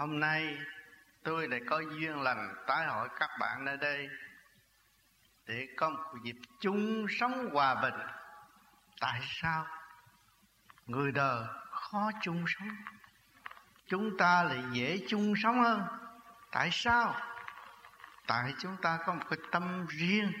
[0.00, 0.58] hôm nay
[1.22, 4.08] tôi lại có duyên lành tái hội các bạn nơi đây
[5.46, 7.94] để có một dịp chung sống hòa bình.
[9.00, 9.66] Tại sao?
[10.86, 12.68] Người đời khó chung sống.
[13.86, 15.82] Chúng ta lại dễ chung sống hơn.
[16.50, 17.14] Tại sao?
[18.26, 20.32] Tại chúng ta có một cái tâm riêng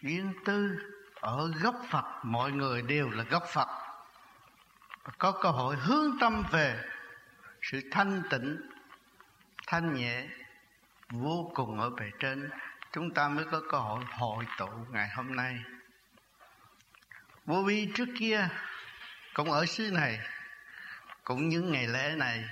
[0.00, 0.78] riêng tư
[1.20, 2.04] ở gốc phật.
[2.22, 3.68] Mọi người đều là gốc phật.
[5.18, 6.84] Có cơ hội hướng tâm về
[7.62, 8.60] sự thanh tịnh,
[9.66, 10.26] thanh nhẹ
[11.10, 12.50] vô cùng ở bề trên.
[12.92, 15.58] Chúng ta mới có cơ hội hội tụ ngày hôm nay.
[17.46, 18.48] Vô vi trước kia
[19.34, 20.20] cũng ở xứ này,
[21.24, 22.44] cũng những ngày lễ này.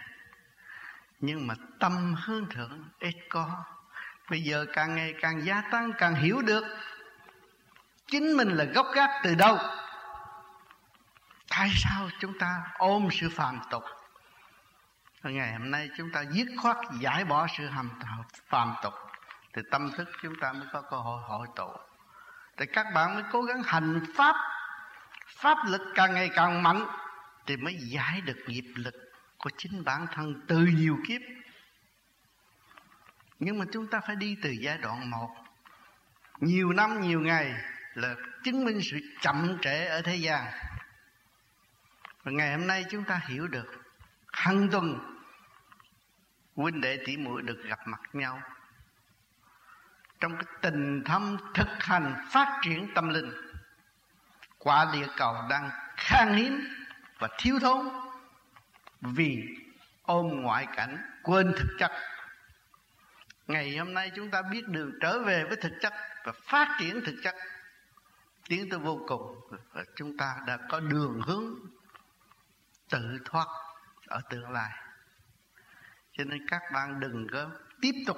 [1.20, 3.64] Nhưng mà tâm hướng thượng ít có.
[4.30, 6.64] Bây giờ càng ngày càng gia tăng, càng hiểu được
[8.06, 9.59] chính mình là gốc gác từ đâu.
[11.48, 13.82] Tại sao chúng ta ôm sự phàm tục?
[15.22, 17.90] Ngày hôm nay chúng ta dứt khoát giải bỏ sự hầm
[18.48, 18.95] phàm tục.
[19.54, 21.68] Thì tâm thức chúng ta mới có cơ hội hội tụ.
[22.56, 24.36] Thì các bạn mới cố gắng hành pháp.
[25.26, 26.86] Pháp lực càng ngày càng mạnh
[27.46, 28.95] thì mới giải được nghiệp lực
[29.38, 31.20] của chính bản thân từ nhiều kiếp.
[33.38, 35.30] Nhưng mà chúng ta phải đi từ giai đoạn một.
[36.40, 37.54] Nhiều năm, nhiều ngày
[37.95, 38.14] là
[38.45, 40.45] chứng minh sự chậm trễ ở thế gian.
[42.23, 43.85] Và ngày hôm nay chúng ta hiểu được
[44.46, 44.98] hàng tuần.
[46.54, 48.42] Huynh đệ tỷ muội được gặp mặt nhau.
[50.20, 53.32] Trong cái tình thâm thực hành phát triển tâm linh,
[54.58, 56.68] quả địa cầu đang khan hiếm
[57.18, 57.88] và thiếu thốn
[59.00, 59.44] vì
[60.02, 61.92] ôm ngoại cảnh quên thực chất.
[63.46, 65.92] Ngày hôm nay chúng ta biết đường trở về với thực chất
[66.24, 67.34] và phát triển thực chất.
[68.48, 69.41] Tiến tới vô cùng
[69.72, 71.54] và chúng ta đã có đường hướng
[72.88, 73.47] tự thoát
[74.06, 74.71] ở tương lai.
[76.12, 77.50] Cho nên các bạn đừng có
[77.81, 78.16] tiếp tục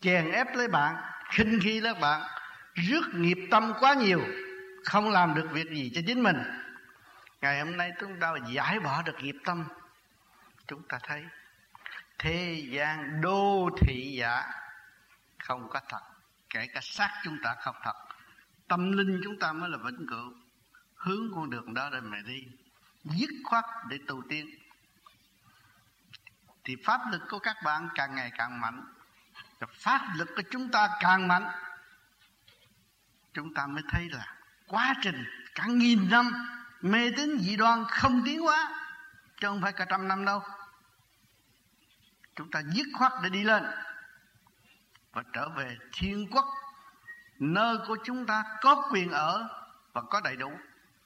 [0.00, 0.96] chèn ép lấy bạn,
[1.30, 2.22] khinh khi lấy bạn,
[2.74, 4.20] rước nghiệp tâm quá nhiều,
[4.84, 6.36] không làm được việc gì cho chính mình.
[7.40, 9.64] Ngày hôm nay chúng ta giải bỏ được nghiệp tâm.
[10.66, 11.24] Chúng ta thấy
[12.18, 14.44] thế gian đô thị giả
[15.38, 16.00] không có thật,
[16.50, 17.96] kể cả xác chúng ta không thật,
[18.68, 20.32] tâm linh chúng ta mới là vĩnh cửu.
[20.94, 22.46] Hướng con đường đó để mà đi,
[23.04, 24.46] dứt khoát để tu tiên
[26.64, 28.94] thì pháp lực của các bạn càng ngày càng mạnh.
[29.58, 31.50] Và pháp lực của chúng ta càng mạnh.
[33.34, 36.32] Chúng ta mới thấy là quá trình cả nghìn năm
[36.80, 38.86] mê tín dị đoan không tiến hóa,
[39.40, 40.42] chứ không phải cả trăm năm đâu.
[42.36, 43.64] Chúng ta dứt khoát để đi lên
[45.12, 46.44] và trở về thiên quốc,
[47.38, 49.48] nơi của chúng ta có quyền ở
[49.92, 50.52] và có đầy đủ.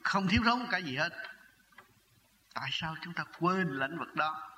[0.02, 1.12] Không thiếu thốn cái gì hết.
[2.54, 4.53] Tại sao chúng ta quên lĩnh vực đó?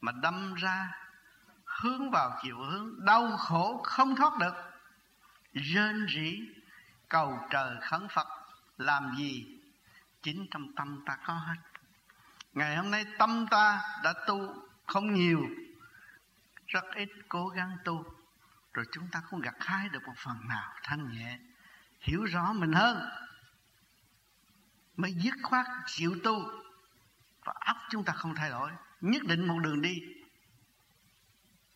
[0.00, 0.92] Mà đâm ra
[1.64, 4.54] hướng vào chiều hướng, đau khổ không thoát được.
[5.52, 6.40] Rên rỉ,
[7.08, 8.28] cầu trời khấn phật,
[8.78, 9.58] làm gì?
[10.22, 11.56] Chính trong tâm ta có hết.
[12.52, 14.54] Ngày hôm nay tâm ta đã tu
[14.86, 15.46] không nhiều,
[16.66, 18.04] rất ít cố gắng tu,
[18.72, 21.38] rồi chúng ta cũng gặt hái được một phần nào thanh nhẹ,
[22.00, 23.08] hiểu rõ mình hơn,
[24.96, 26.50] mới dứt khoát chịu tu
[27.44, 28.70] và óc chúng ta không thay đổi
[29.10, 30.02] nhất định một đường đi.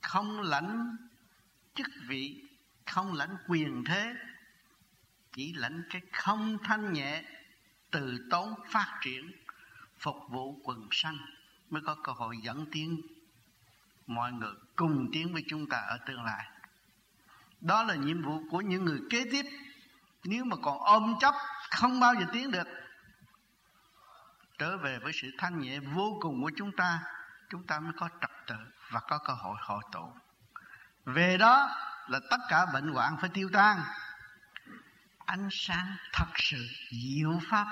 [0.03, 0.97] Không lãnh
[1.75, 2.43] chức vị,
[2.87, 4.15] không lãnh quyền thế,
[5.33, 7.25] chỉ lãnh cái không thanh nhẹ,
[7.91, 9.33] từ tốn phát triển,
[9.99, 11.19] phục vụ quần sanh
[11.71, 13.01] mới có cơ hội dẫn tiến
[14.07, 16.47] mọi người cùng tiến với chúng ta ở tương lai.
[17.61, 19.43] Đó là nhiệm vụ của những người kế tiếp.
[20.25, 21.35] Nếu mà còn ôm chấp
[21.71, 22.67] không bao giờ tiến được.
[24.59, 27.03] Trở về với sự thanh nhẹ vô cùng của chúng ta
[27.50, 28.56] chúng ta mới có trật tự
[28.91, 30.12] và có cơ hội hội tụ.
[31.05, 31.77] Về đó
[32.09, 33.83] là tất cả bệnh hoạn phải tiêu tan.
[35.27, 37.66] Ánh sáng thật sự diệu pháp.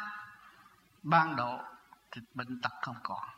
[1.03, 1.61] Ban độ
[2.11, 3.29] thì bệnh tật không còn.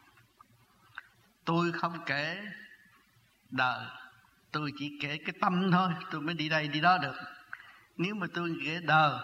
[1.44, 2.46] Tôi không kể
[3.50, 3.86] đời.
[4.52, 5.90] Tôi chỉ kể cái tâm thôi.
[6.10, 7.16] Tôi mới đi đây đi đó được.
[7.96, 9.18] Nếu mà tôi kể đời,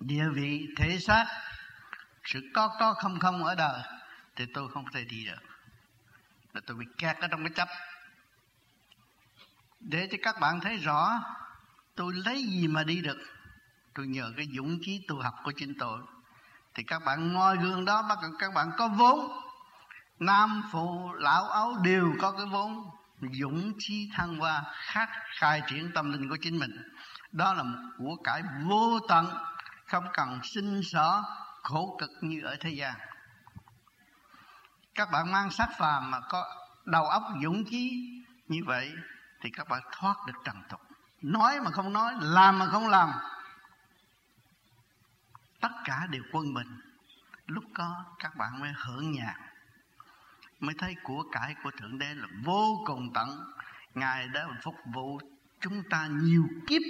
[0.00, 1.26] địa vị, thể xác,
[2.24, 3.82] sự có có không không ở đời,
[4.36, 5.51] thì tôi không thể đi được
[6.52, 7.68] là tôi bị kẹt ở trong cái chấp.
[9.80, 11.20] Để cho các bạn thấy rõ,
[11.94, 13.18] tôi lấy gì mà đi được?
[13.94, 16.00] Tôi nhờ cái dũng chí tu học của chính tôi.
[16.74, 19.42] Thì các bạn ngoi gương đó, bắt các bạn có vốn.
[20.18, 22.90] Nam, phụ, lão, ấu đều có cái vốn.
[23.20, 25.08] Dũng chí thăng hoa, khát
[25.38, 26.70] khai triển tâm linh của chính mình.
[27.32, 29.26] Đó là một của cải vô tận,
[29.86, 31.22] không cần sinh sở,
[31.62, 32.94] khổ cực như ở thế gian
[34.94, 38.08] các bạn mang sắc phàm mà có đầu óc dũng khí
[38.48, 38.92] như vậy
[39.40, 40.80] thì các bạn thoát được trần tục.
[41.22, 43.12] Nói mà không nói, làm mà không làm.
[45.60, 46.80] Tất cả đều quân bình.
[47.46, 49.36] Lúc có, các bạn mới hưởng nhạc.
[50.60, 53.52] Mới thấy của cải của thượng đế là vô cùng tận.
[53.94, 55.20] Ngài đã phục vụ
[55.60, 56.82] chúng ta nhiều kiếp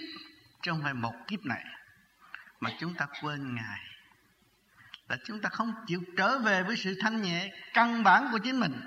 [0.62, 1.64] trong không phải một kiếp này.
[2.60, 3.91] Mà chúng ta quên ngài
[5.12, 8.60] là chúng ta không chịu trở về với sự thanh nhẹ căn bản của chính
[8.60, 8.80] mình.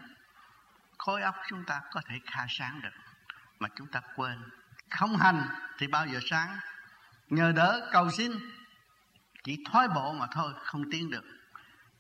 [0.98, 2.94] Khối óc chúng ta có thể khai sáng được,
[3.60, 4.40] mà chúng ta quên.
[4.90, 6.58] Không hành thì bao giờ sáng.
[7.30, 8.32] Nhờ đỡ cầu xin,
[9.44, 11.26] chỉ thoái bộ mà thôi, không tiến được.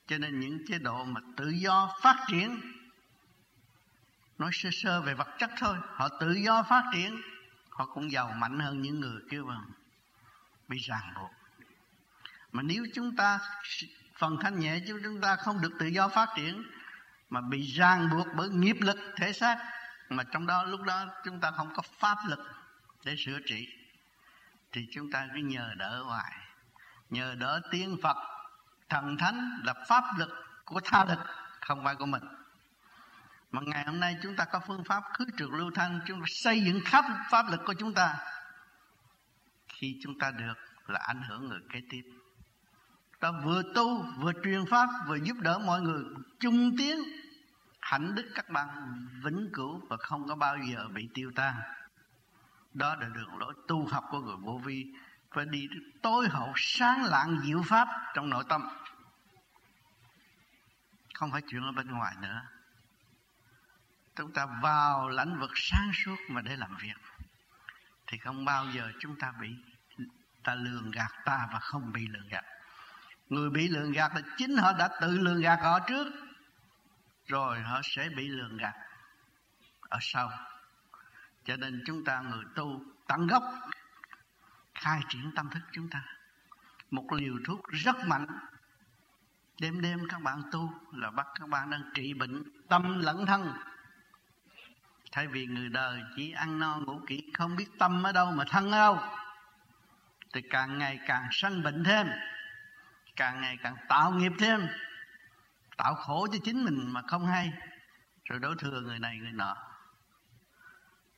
[0.07, 2.61] Cho nên những chế độ mà tự do phát triển,
[4.37, 7.21] nói sơ sơ về vật chất thôi, họ tự do phát triển,
[7.69, 9.57] họ cũng giàu mạnh hơn những người kia mà
[10.67, 11.31] bị ràng buộc.
[12.51, 13.39] Mà nếu chúng ta
[14.17, 16.63] phần thanh nhẹ chứ chúng ta không được tự do phát triển,
[17.29, 19.57] mà bị ràng buộc bởi nghiệp lực, thể xác.
[20.09, 22.39] Mà trong đó, lúc đó chúng ta không có pháp lực
[23.05, 23.67] để sửa trị,
[24.71, 26.33] thì chúng ta cứ nhờ đỡ hoài.
[27.09, 28.17] Nhờ đỡ tiên phật,
[28.89, 30.29] thần thánh là pháp lực
[30.65, 31.19] của tha lực,
[31.61, 32.23] không phải của mình.
[33.51, 36.25] Mà ngày hôm nay chúng ta có phương pháp khứ trượt lưu thanh, chúng ta
[36.27, 38.15] xây dựng khắp pháp lực của chúng ta.
[39.67, 40.53] Khi chúng ta được
[40.87, 42.03] là ảnh hưởng người kế tiếp
[43.25, 46.03] ta vừa tu, vừa truyền pháp, vừa giúp đỡ mọi người.
[46.39, 46.97] Chung tiến
[47.81, 48.67] hạnh đức các bạn
[49.23, 51.55] vĩnh cửu và không có bao giờ bị tiêu tan.
[52.73, 54.85] Đó là đường lối tu học của người vô vi.
[55.31, 55.67] Phải đi
[56.01, 58.67] tối hậu sáng lạng diệu pháp trong nội tâm.
[61.13, 62.41] Không phải chuyện ở bên ngoài nữa.
[64.15, 66.97] Chúng ta vào lãnh vực sáng suốt mà để làm việc.
[68.07, 69.55] Thì không bao giờ chúng ta bị,
[70.43, 72.54] ta lường gạt ta và không bị lường gạt
[73.29, 76.07] người bị lường gạt là chính họ đã tự lường gạt họ trước.
[77.27, 78.73] Rồi họ sẽ bị lường gạt.
[79.81, 80.31] Ở sau.
[81.45, 83.43] Cho nên chúng ta người tu tận gốc,
[84.73, 86.03] khai triển tâm thức chúng ta.
[86.91, 88.27] Một liều thuốc rất mạnh.
[89.59, 93.53] Đêm đêm các bạn tu là bắt các bạn đang trị bệnh tâm lẫn thân.
[95.11, 98.43] Thay vì người đời chỉ ăn no ngủ kỹ, không biết tâm ở đâu mà
[98.49, 98.99] thân ở đâu,
[100.33, 102.07] thì càng ngày càng sanh bệnh thêm
[103.15, 104.67] càng ngày càng tạo nghiệp thêm,
[105.77, 107.53] tạo khổ cho chính mình mà không hay.
[108.25, 109.57] Rồi đổ thừa người này người nọ.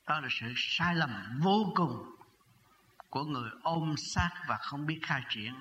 [0.06, 2.16] Đó là sự sai lầm vô cùng
[3.10, 5.54] của người ôm sát và không biết khai triển.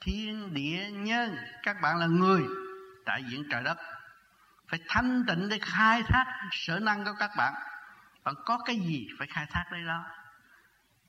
[0.00, 2.42] Thiên, địa, nhân, các bạn là người
[3.06, 3.78] đại diện trời đất.
[4.68, 7.54] Phải thanh tịnh để khai thác sở năng của các bạn.
[8.24, 10.04] Bạn có cái gì phải khai thác đấy đó?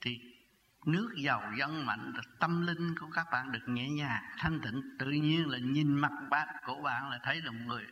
[0.02, 0.37] Thì
[0.85, 4.81] nước giàu dân mạnh là tâm linh của các bạn được nhẹ nhàng thanh tịnh.
[5.00, 7.85] Tự nhiên là nhìn mặt bạn của bạn là thấy là một người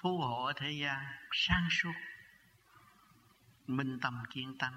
[0.00, 1.92] phù hộ ở thế gian sang suốt
[3.66, 4.72] minh tâm kiên tâm.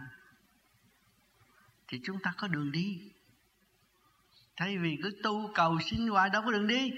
[1.88, 3.12] Thì chúng ta có đường đi.
[4.58, 6.92] Thay vì cứ tu cầu xin hoài đâu có đường đi.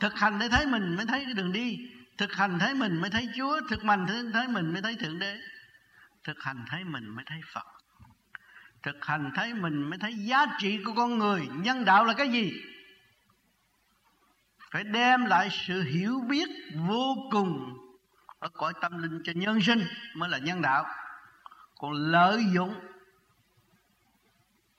[0.00, 1.90] Thực hành để thấy mình mới thấy cái đường đi.
[2.18, 5.18] Thực hành thấy mình mới thấy chúa thực hành thấy, thấy mình mới thấy thượng
[5.18, 5.40] đế.
[6.24, 7.66] Thực hành thấy mình mới thấy phật
[8.84, 11.48] thực hành thấy mình mới thấy giá trị của con người.
[11.52, 12.52] Nhân đạo là cái gì?
[14.70, 17.78] Phải đem lại sự hiểu biết vô cùng
[18.38, 20.86] ở cõi tâm linh cho nhân sinh mới là nhân đạo.
[21.78, 22.74] Còn lợi dụng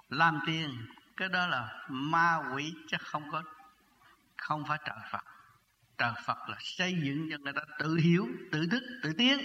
[0.10, 0.86] làm tiền,
[1.18, 3.44] cái đó là ma quỷ chứ không có,
[4.38, 5.26] không phải trợ Phật.
[5.98, 9.40] Trợ Phật là xây dựng cho người ta tự hiểu, tự thức, tự tiến.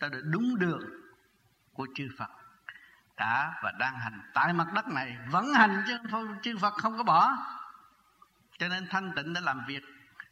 [0.00, 0.82] Ta được đúng đường
[1.72, 2.43] của chư Phật
[3.16, 4.20] đã và đang hành.
[4.34, 5.98] Tại mặt đất này vẫn hành chứ
[6.42, 7.36] chư Phật không có bỏ.
[8.58, 9.82] Cho nên thanh tịnh đã làm việc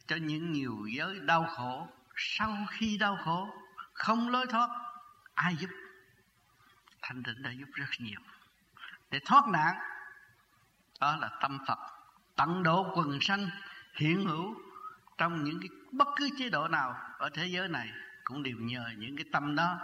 [0.07, 1.87] cho những nhiều giới đau khổ.
[2.15, 3.49] Sau khi đau khổ,
[3.93, 4.69] không lối thoát,
[5.33, 5.69] ai giúp?
[7.01, 8.19] Thanh tịnh đã giúp rất nhiều.
[9.11, 9.75] Để thoát nạn,
[10.99, 11.79] đó là tâm Phật.
[12.35, 13.49] Tận độ quần sanh,
[13.93, 14.55] hiện hữu
[15.17, 17.91] trong những cái bất cứ chế độ nào ở thế giới này
[18.23, 19.79] cũng đều nhờ những cái tâm đó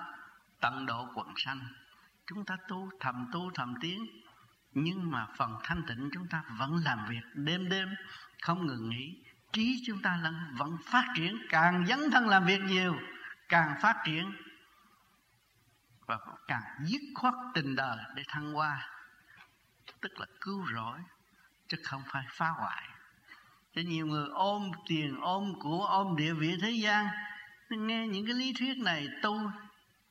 [0.62, 1.60] tận độ quần sanh
[2.30, 4.06] chúng ta tu, thầm tu, thầm tiến.
[4.74, 7.90] Nhưng mà phần thanh tịnh chúng ta vẫn làm việc đêm đêm,
[8.42, 9.24] không ngừng nghỉ.
[9.52, 12.96] Trí chúng ta vẫn phát triển, càng dấn thân làm việc nhiều,
[13.50, 14.34] càng phát triển
[16.06, 18.90] và càng dứt khoát tình đời để thăng hoa.
[20.02, 21.00] Tức là cứu rỗi,
[21.68, 22.88] chứ không phải phá hoại.
[23.76, 27.08] Cho nhiều người ôm tiền, ôm của, ôm địa vị thế gian
[27.70, 29.52] nghe những cái lý thuyết này tu,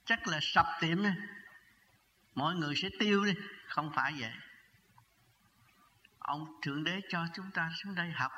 [0.05, 0.99] chắc là sập tiệm
[2.39, 3.35] mọi người sẽ tiêu đi.
[3.67, 4.33] Không phải vậy.
[6.19, 8.33] Ông thượng đế cho chúng ta xuống đây học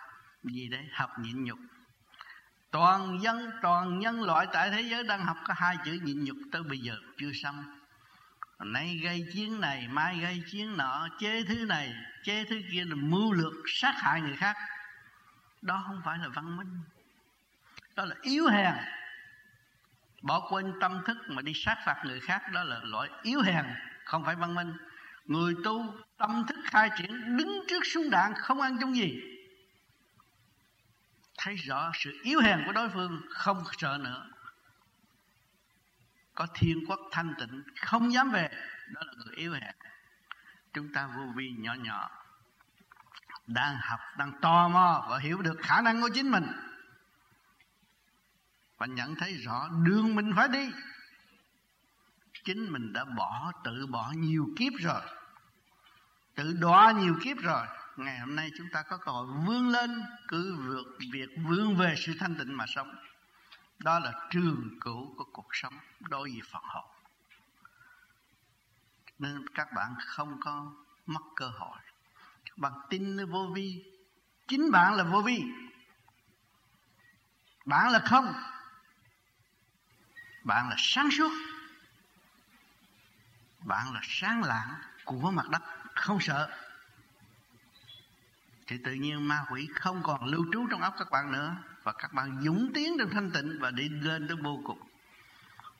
[0.45, 0.89] gì đấy?
[0.93, 1.59] Học nhịn nhục.
[2.71, 6.37] Toàn dân, toàn nhân loại tại thế giới đang học có hai chữ nhịn nhục
[6.53, 7.81] tới bây giờ, chưa xong.
[8.59, 12.95] Nay gây chiến này, mai gây chiến nọ, chế thứ này, chế thứ kia là
[12.95, 14.57] mưu lược sát hại người khác.
[15.63, 16.81] Đó không phải là văn minh.
[17.97, 18.75] Đó là yếu hèn.
[20.23, 23.65] Bỏ quên tâm thức mà đi sát phạt người khác, đó là loại yếu hèn
[24.11, 24.77] không phải văn minh.
[25.25, 29.21] Người tu tâm thức khai triển, đứng trước súng đạn, không ăn chung gì.
[31.39, 34.31] Thấy rõ sự yếu hèn của đối phương, không sợ nữa.
[36.35, 38.49] Có thiên quốc thanh tịnh, không dám về,
[38.89, 39.75] đó là người yếu hèn.
[40.73, 42.11] Chúng ta vô vi nhỏ nhỏ,
[43.47, 46.47] đang học, đang tò mò và hiểu được khả năng của chính mình.
[48.79, 50.71] Và nhận thấy rõ đường mình phải đi
[52.45, 55.03] chính mình đã bỏ, tự bỏ nhiều kiếp rồi.
[56.35, 57.67] Tự đọa nhiều kiếp rồi.
[57.97, 61.95] Ngày hôm nay chúng ta có cơ hội vươn lên, cứ vượt việc vươn về
[61.97, 62.95] sự thanh tịnh mà sống.
[63.79, 66.91] Đó là trường cửu của cuộc sống đối với phật hồn
[69.21, 70.73] nên các bạn không có
[71.07, 71.79] mất cơ hội.
[72.45, 73.85] Các bạn tin nơi vô vi.
[74.49, 75.45] Chính bạn là vô vi.
[77.65, 78.33] Bạn là không.
[80.45, 81.31] Bạn là sáng suốt
[83.61, 84.75] bạn là sáng lạng
[85.05, 85.63] của mặt đất,
[85.95, 86.51] không sợ.
[88.67, 91.93] Thì tự nhiên ma quỷ không còn lưu trú trong óc các bạn nữa, và
[91.93, 94.81] các bạn dũng tiến trong thanh tịnh và đi lên tới vô cùng.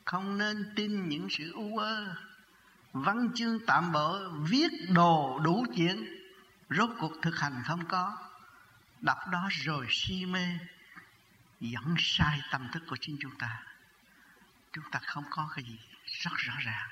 [0.05, 2.17] Không nên tin những sự u ơ
[2.93, 6.05] văn chương tạm bỡ, viết đồ đủ chuyện,
[6.71, 8.17] rốt cuộc thực hành không có.
[9.01, 10.59] Đọc đó rồi si mê
[11.61, 13.63] dẫn sai tâm thức của chính chúng ta.
[14.73, 16.89] Chúng ta không có cái gì rất rõ ràng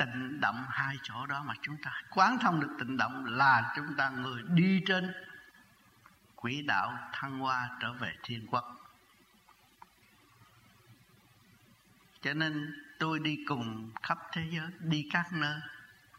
[0.00, 3.94] tịnh động hai chỗ đó mà chúng ta quán thông được tịnh động là chúng
[3.96, 5.14] ta người đi trên
[6.34, 8.76] quỹ đạo thăng hoa trở về thiên quốc.
[12.22, 15.60] Cho nên tôi đi cùng khắp thế giới, đi các nơi,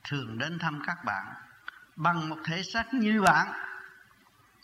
[0.03, 1.33] thường đến thăm các bạn
[1.95, 3.47] bằng một thể xác như bạn,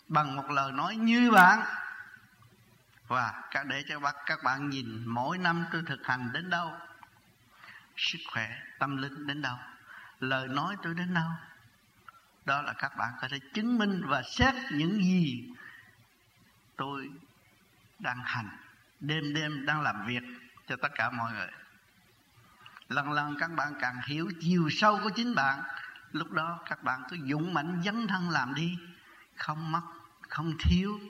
[0.08, 1.60] bằng một lời nói như bạn.
[3.08, 6.72] Và để cho các bạn nhìn mỗi năm tôi thực hành đến đâu
[7.98, 9.56] sức khỏe, tâm linh đến đâu?
[10.20, 11.30] Lời nói tôi đến đâu?
[12.44, 15.48] Đó là các bạn có thể chứng minh và xét những gì
[16.76, 17.10] tôi
[17.98, 18.48] đang hành.
[19.00, 20.22] Đêm đêm đang làm việc
[20.68, 21.50] cho tất cả mọi người.
[22.88, 25.62] Lần lần các bạn càng hiểu chiều sâu của chính bạn,
[26.12, 28.78] lúc đó các bạn cứ dũng mãnh dấn thân làm đi.
[29.36, 29.82] Không mất,
[30.28, 31.00] không thiếu,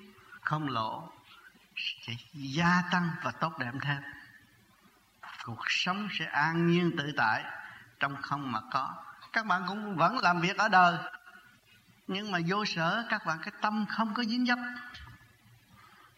[0.41, 1.13] không lỗ
[1.77, 4.03] sẽ gia tăng và tốt đẹp thêm
[5.45, 7.45] cuộc sống sẽ an nhiên tự tại,
[8.01, 9.05] trong không mà có.
[9.33, 10.99] Các bạn cũng vẫn làm việc ở đời,
[12.07, 14.59] nhưng mà vô sở, các bạn, cái tâm không có dính dấp.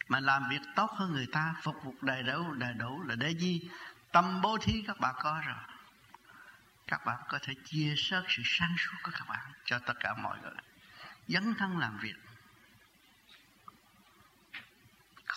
[0.09, 3.31] Mà làm việc tốt hơn người ta, phục vụ đầy đủ đầy đủ là để
[3.31, 3.71] gì?
[4.13, 5.57] Tâm bố thí các bạn có rồi.
[6.87, 10.15] Các bạn có thể chia sớt sự sáng suốt của các bạn cho tất cả
[10.15, 10.57] mọi người.
[11.29, 12.15] Dấn thân làm việc.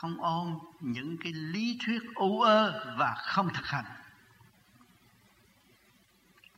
[0.03, 3.85] Không ôm những cái lý thuyết u ơ và không thực hành.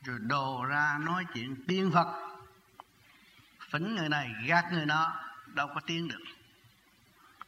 [0.04, 2.38] Rồi đồ ra nói chuyện tiên phật,
[3.70, 6.24] phỉnh người này, gạt người nọ, đâu có tiếng được.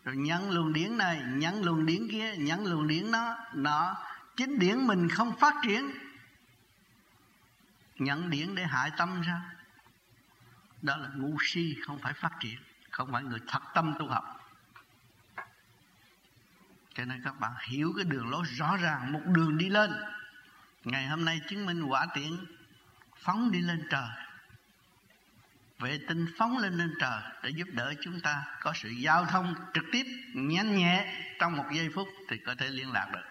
[0.03, 3.95] Rồi nhắn luồng điển này, nhắn luồng điển kia, nhắn luồng điển nó nó,
[4.35, 5.91] chính điển mình không phát triển.
[7.95, 9.41] Nhận điển để hại tâm sao
[10.81, 14.36] đó là ngu si, không phải phát triển, không phải người thật tâm tu học
[16.97, 19.91] cho nên các bạn hiểu cái đường lối rõ ràng, một đường đi lên.
[20.83, 22.45] Ngày hôm nay chứng minh quả tiện
[23.17, 24.09] phóng đi lên trời.
[25.79, 29.55] Vệ tinh phóng lên lên trời để giúp đỡ chúng ta có sự giao thông
[29.73, 33.25] trực tiếp, nhanh nhẹ trong một giây phút thì có thể liên lạc được.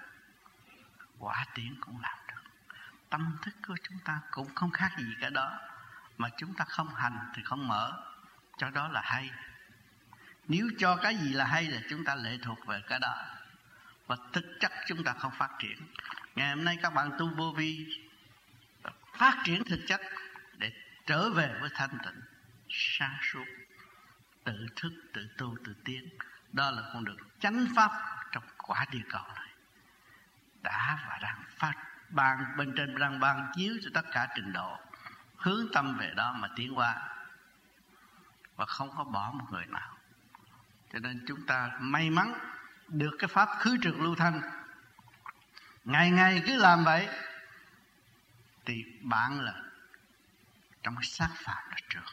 [1.18, 2.50] Quả tiễn cũng làm được.
[3.10, 5.58] Tâm thức của chúng ta cũng không khác gì cả đó.
[6.18, 8.02] Mà chúng ta không hành thì không mở.
[8.58, 9.30] Cho đó là hay.
[10.48, 13.35] Nếu cho cái gì là hay là chúng ta lệ thuộc về cái đó
[14.06, 15.78] và thực chất chúng ta không phát triển.
[16.34, 17.86] Ngày hôm nay các bạn tu vô vi,
[19.16, 20.00] phát triển thực chất
[20.58, 20.72] để
[21.06, 22.22] trở về với thanh tịnh,
[22.68, 23.44] sáng suốt,
[24.44, 26.08] tự thức, tự tu, tự tiến.
[26.52, 27.90] Đó là con đường chánh pháp
[28.32, 29.48] trong quả địa cầu này.
[30.62, 31.74] Đã và đang phát
[32.08, 34.78] ban, bên trên đang ban chiếu cho tất cả trình độ,
[35.36, 37.08] hướng tâm về đó mà tiến qua
[38.56, 39.96] và không có bỏ một người nào.
[40.92, 42.34] Cho nên chúng ta may mắn
[42.88, 44.40] được cái pháp khứ trực lưu thanh.
[45.84, 47.08] Ngày ngày cứ làm vậy,
[48.64, 49.54] thì bạn là
[50.82, 52.04] trong cái sát phạm là trượt.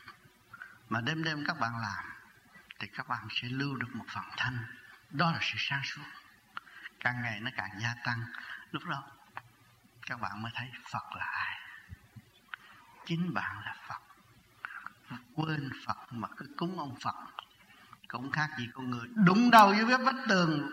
[0.89, 2.05] Mà đêm đêm các bạn làm,
[2.79, 4.57] thì các bạn sẽ lưu được một phần thanh.
[5.09, 6.03] Đó là sự sáng suốt.
[6.99, 8.25] Càng ngày nó càng gia tăng.
[8.71, 9.03] Lúc đó,
[10.01, 11.59] các bạn mới thấy phật là ai.
[13.05, 14.01] Chính bạn là phật.
[15.35, 17.15] Quên phật mà cứ cúng ông phật
[18.13, 19.07] cũng khác gì con người.
[19.15, 20.71] Đụng đầu với vết vách tường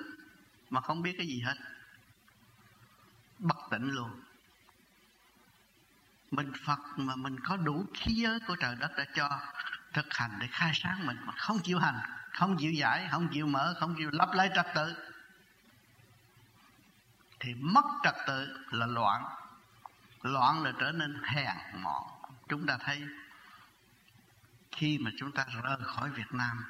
[0.70, 1.54] mà không biết cái gì hết.
[3.38, 4.10] Bất tỉnh luôn.
[6.30, 9.40] Mình Phật mà mình có đủ khí giới của trời đất đã cho
[9.92, 11.16] thực hành, để khai sáng mình.
[11.24, 12.00] Mà không chịu hành,
[12.32, 14.94] không chịu giải, không chịu mở, không chịu lấp lấy trật tự.
[17.40, 19.24] Thì mất trật tự là loạn.
[20.22, 22.04] Loạn là trở nên hèn mọn.
[22.48, 23.02] Chúng ta thấy
[24.72, 26.64] khi mà chúng ta rời khỏi Việt Nam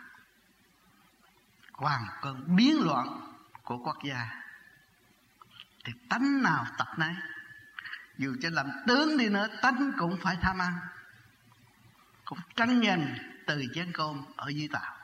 [1.80, 3.20] hoàn cơn biến loạn
[3.64, 4.42] của quốc gia.
[5.84, 7.14] Thì tánh nào tập nấy.
[8.18, 10.72] Dù cho làm tướng đi nữa tánh cũng phải tham ăn.
[12.24, 13.14] Cũng tranh giành
[13.46, 14.96] từ chén cơm ở dưới tạo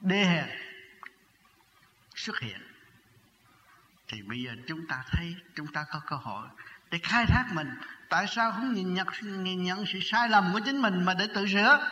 [0.00, 0.48] đê hèn
[2.14, 2.60] xuất hiện.
[4.08, 6.48] Thì bây giờ chúng ta thấy chúng ta có cơ hội
[6.90, 7.68] để khai thác mình.
[8.08, 11.28] Tại sao không nhìn nhận, nhìn nhận sự sai lầm của chính mình mà để
[11.34, 11.88] tự sửa?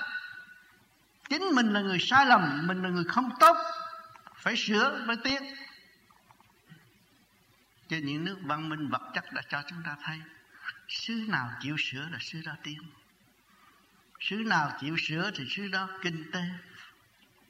[1.29, 3.57] Chính mình là người sai lầm, mình là người không tốt.
[4.37, 5.43] Phải sửa phải tiến
[7.89, 10.21] cho những nước văn minh vật chất đã cho chúng ta thấy,
[10.89, 12.79] xứ nào chịu sửa là xứ đó tiến.
[14.21, 16.43] Xứ nào chịu sửa thì xứ đó kinh tế.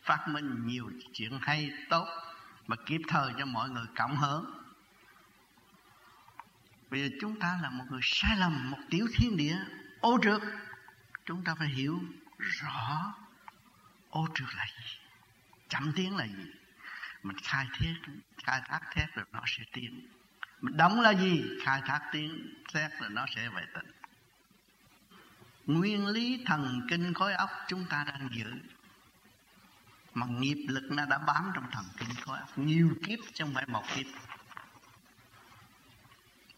[0.02, 2.08] Phát minh nhiều chuyện hay, tốt,
[2.66, 4.64] mà kịp thời cho mọi người cảm hưởng.
[6.90, 9.56] Bây giờ chúng ta là một người sai lầm, một tiểu thiên địa
[10.00, 10.40] ô trượt.
[11.24, 12.00] Chúng ta phải hiểu
[12.38, 13.14] rõ
[14.14, 14.96] ô trượt là gì?
[15.68, 16.50] Chậm tiến là gì?
[17.22, 17.94] Mình khai thiết
[18.44, 20.08] khai thác thét rồi nó sẽ tiến.
[20.60, 21.44] Mình đóng là gì?
[21.64, 23.94] Khai thác tiến thét rồi nó sẽ về tỉnh
[25.66, 28.52] nguyên lý thần kinh khối óc chúng ta đang giữ.
[30.14, 32.58] Mà nghiệp lực nó đã bám trong thần kinh khối óc.
[32.58, 34.06] Nhiều kiếp chứ không phải một kiếp.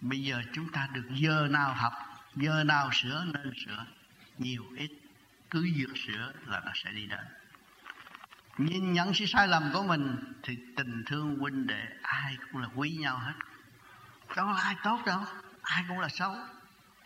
[0.00, 1.92] Bây giờ chúng ta được giờ nào học,
[2.36, 3.86] giờ nào sửa nên sửa.
[4.38, 4.90] Nhiều ít.
[5.50, 7.24] Cứ dược sửa là nó sẽ đi đến
[8.58, 12.68] nhìn nhận sự sai lầm của mình, thì tình thương huynh đệ ai cũng là
[12.74, 13.32] quý nhau hết.
[14.36, 15.24] Đâu là ai tốt đâu,
[15.62, 16.36] ai cũng là xấu.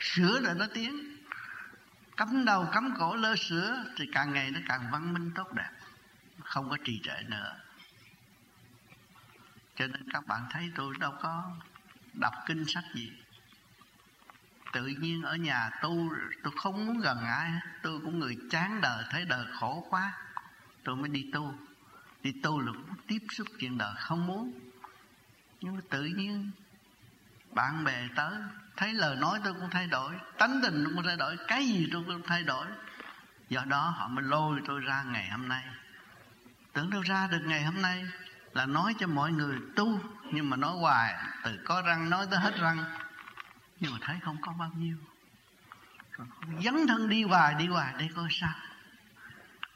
[0.01, 1.17] Sửa rồi nó tiến.
[2.17, 5.71] Cấm đầu cấm cổ, lơ sửa, thì càng ngày nó càng văn minh tốt đẹp.
[6.45, 7.57] Không có trì trệ nữa.
[9.77, 11.57] Cho nên các bạn thấy tôi đâu có
[12.13, 13.13] đọc kinh sách gì.
[14.73, 17.51] Tự nhiên ở nhà tu, tôi không muốn gần ai
[17.83, 20.13] tôi cũng người chán đời, thấy đời khổ quá
[20.85, 21.55] tôi mới đi tu.
[22.23, 24.61] Đi tu là cũng tiếp xúc chuyện đời, không muốn.
[25.61, 26.51] Nhưng mà tự nhiên
[27.51, 28.35] bạn bè tới,
[28.77, 31.89] thấy lời nói tôi cũng thay đổi, tánh tình tôi cũng thay đổi, cái gì
[31.93, 32.67] tôi cũng thay đổi.
[33.49, 35.65] Do đó họ mới lôi tôi ra ngày hôm nay.
[36.73, 38.05] Tưởng đâu ra được ngày hôm nay
[38.53, 40.01] là nói cho mọi người tu,
[40.33, 41.15] nhưng mà nói hoài,
[41.45, 42.85] từ có răng nói tới hết răng.
[43.81, 44.97] Nhưng mà thấy không có bao nhiêu.
[46.65, 48.55] Dấn thân đi hoài đi hoài, để coi sao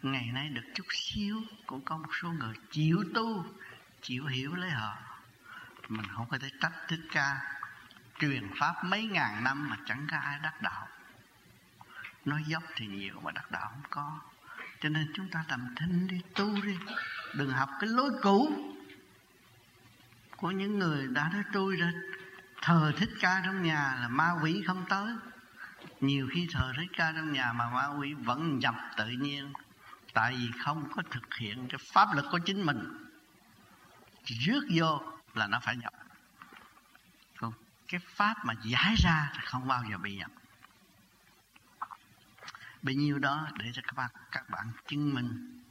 [0.05, 3.45] ngày nay được chút xíu, cũng có một số người chịu tu,
[4.03, 4.97] chịu hiểu lấy họ.
[5.89, 7.41] Mình không có thể trách thích ca
[8.19, 10.89] truyền pháp mấy ngàn năm mà chẳng có ai đắc đạo.
[12.25, 14.21] Nói dốc thì nhiều mà đắc đạo không có.
[14.81, 16.79] Cho nên chúng ta tầm thinh đi, tu đi.
[17.35, 18.53] Đừng học cái lối cũ
[20.37, 21.93] của những người đã nói tôi rồi
[22.63, 25.15] thờ thích ca trong nhà là ma quỷ không tới.
[26.01, 29.53] Nhiều khi thờ thích ca trong nhà mà ma quỷ vẫn nhập tự nhiên
[30.15, 33.07] tại vì không có thực hiện cái pháp lực của chính mình.
[34.25, 35.03] Rước vô
[35.35, 35.93] là nó phải nhập.
[37.37, 37.53] Còn
[37.89, 40.31] cái pháp mà giải ra thì không bao giờ bị nhập.
[42.83, 45.63] Bấy nhiêu đó để cho các bạn các bạn chứng minh.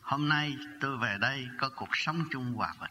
[0.00, 2.90] Hôm nay tôi về đây có cuộc sống chung hòa bình.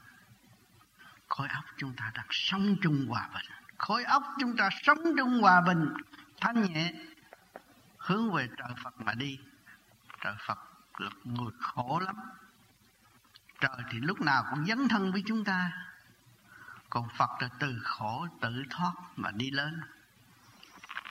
[1.28, 3.46] Khối óc chúng ta đang sống chung hòa bình.
[3.78, 5.94] Khối óc chúng ta sống chung hòa bình.
[6.42, 6.94] Thanh nhẹ,
[7.98, 9.40] hướng về trời Phật mà đi
[10.24, 10.60] trời Phật
[10.98, 12.16] là người khổ lắm.
[13.60, 15.72] Trời thì lúc nào cũng dấn thân với chúng ta.
[16.90, 19.82] Còn Phật là từ khổ tự thoát mà đi lên.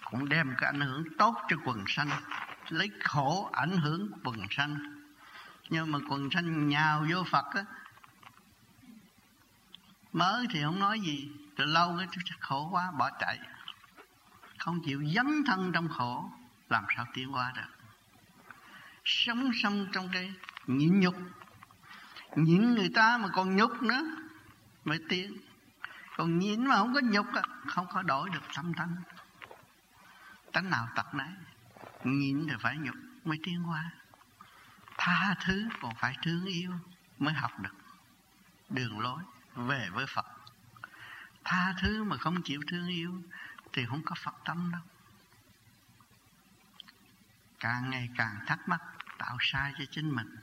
[0.05, 2.11] Cũng đem cái ảnh hưởng tốt cho quần sanh,
[2.69, 4.77] lấy khổ ảnh hưởng quần sanh.
[5.69, 7.65] Nhưng mà quần sanh nhào vô Phật á,
[10.13, 12.09] mới thì không nói gì, từ lâu cái
[12.41, 13.39] khổ quá, bỏ chạy.
[14.59, 16.31] Không chịu dấn thân trong khổ,
[16.69, 17.82] làm sao tiến qua được?
[19.05, 20.35] Sống xong trong cái
[20.67, 21.15] nhịn nhục.
[22.37, 24.05] Nhịn người ta mà còn nhục nữa,
[24.85, 25.37] mới tiến.
[26.17, 27.27] Còn nhịn mà không có nhục
[27.67, 28.97] không có đổi được tâm tánh
[30.53, 31.29] tánh nào tật nấy,
[32.05, 33.91] nhịn thì phải nhục mới tiến qua
[34.99, 36.73] tha thứ còn phải thương yêu
[37.19, 37.75] mới học được
[38.71, 39.23] đường lối,
[39.55, 40.27] về với Phật.
[41.45, 43.23] Tha thứ mà không chịu thương yêu
[43.73, 44.81] thì không có Phật tâm đâu.
[47.61, 48.81] Càng ngày càng thắc mắc
[49.23, 50.37] tạo sai cho chính mình.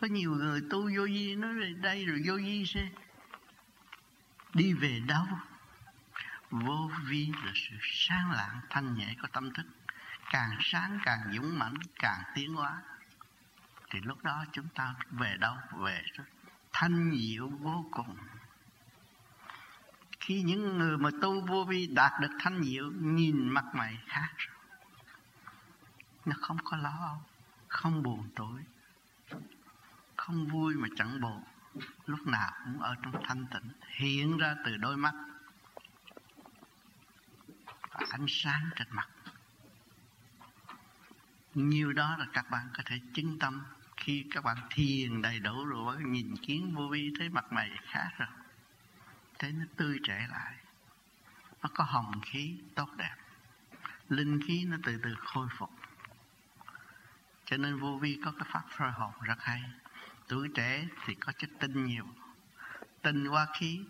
[0.00, 2.88] Có nhiều người tu vô vi, nói về đây rồi vô vi sẽ
[4.54, 5.26] đi về đâu?
[6.50, 9.66] Vô vi là sự sáng lạng, thanh nhẹ của tâm thức.
[10.30, 12.82] Càng sáng càng dũng mãnh, càng tiến hóa.
[13.90, 15.56] Thì lúc đó chúng ta về đâu?
[15.72, 16.02] Về
[16.72, 18.16] thanh diệu vô cùng.
[20.20, 24.30] Khi những người mà tu vô vi đạt được thanh diệu nhìn mặt mày khác
[26.24, 27.18] nó không có lo
[27.68, 28.64] không buồn tối,
[30.16, 31.44] không vui mà chẳng buồn
[32.06, 35.14] lúc nào cũng ở trong thanh tịnh hiện ra từ đôi mắt.
[37.66, 39.08] Và ánh sáng trên mặt.
[41.54, 43.62] Nhiều đó là các bạn có thể chứng tâm
[43.96, 48.10] khi các bạn thiền đầy đủ rồi nhìn kiến vô vi thấy mặt mày khác
[48.18, 48.28] rồi.
[49.38, 50.54] Thấy nó tươi trẻ lại.
[51.62, 53.16] Nó có hồng khí tốt đẹp.
[54.08, 55.70] Linh khí nó từ từ khôi phục
[57.46, 59.62] cho nên vô vi có cái pháp soi hồn rất hay.
[60.28, 62.06] Tuổi trẻ thì có chất tinh nhiều,
[63.02, 63.80] tinh qua khí.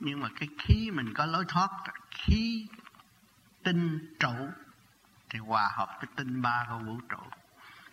[0.00, 1.70] Nhưng mà cái khí mình có lối thoát,
[2.10, 2.68] khí
[3.62, 4.48] tinh trụ,
[5.30, 7.22] thì hòa hợp với tinh ba của vũ trụ.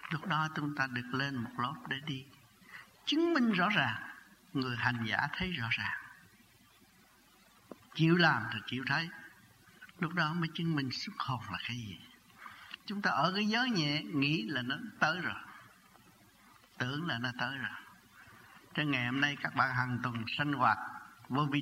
[0.09, 2.25] Lúc đó chúng ta được lên một lốt để đi.
[3.05, 4.01] Chứng minh rõ ràng,
[4.53, 5.97] người hành giả thấy rõ ràng.
[7.95, 9.09] Chịu làm thì chịu thấy.
[9.99, 11.99] Lúc đó mới chứng minh xuất hồn là cái gì
[12.87, 15.35] chúng ta ở cái giới nhẹ, nghĩ là nó tới rồi.
[16.77, 17.71] Tưởng là nó tới rồi.
[18.73, 20.77] Trên ngày hôm nay các bạn hàng tuần sinh hoạt
[21.29, 21.61] vô vi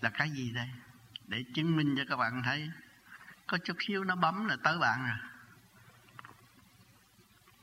[0.00, 0.68] là cái gì đây?
[1.26, 2.70] Để chứng minh cho các bạn thấy,
[3.46, 5.18] có chút xíu nó bấm là tới bạn rồi.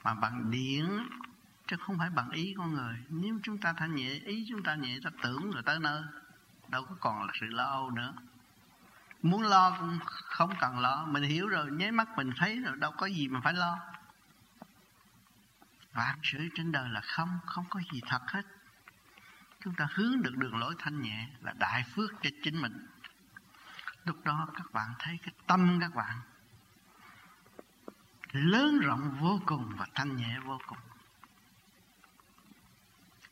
[0.04, 1.08] Mà bằng điện
[1.68, 2.96] chứ không phải bằng ý con người.
[3.10, 6.04] Nếu chúng ta thanh nhẹ, ý chúng ta nhẹ, ta tưởng rồi tới nơi.
[6.68, 8.14] Đâu có còn là sự lo âu nữa
[9.30, 12.92] muốn lo cũng không cần lo, mình hiểu rồi, nháy mắt mình thấy rồi, đâu
[12.92, 13.80] có gì mà phải lo.
[15.94, 18.46] Vạn sự trên đời là không không có gì thật hết.
[19.64, 22.88] Chúng ta hướng được đường lối thanh nhẹ là đại phước cho chính mình.
[24.06, 26.22] Lúc đó các bạn thấy cái tâm các bạn
[28.32, 30.78] lớn rộng vô cùng và thanh nhẹ vô cùng.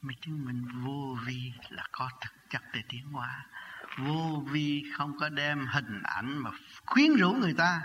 [0.02, 3.46] Mới chứng minh vô vi là có thực chất để tiến hóa
[3.98, 6.52] vô vi không có đem hình ảnh mà
[6.86, 7.82] khuyến rũ người ta,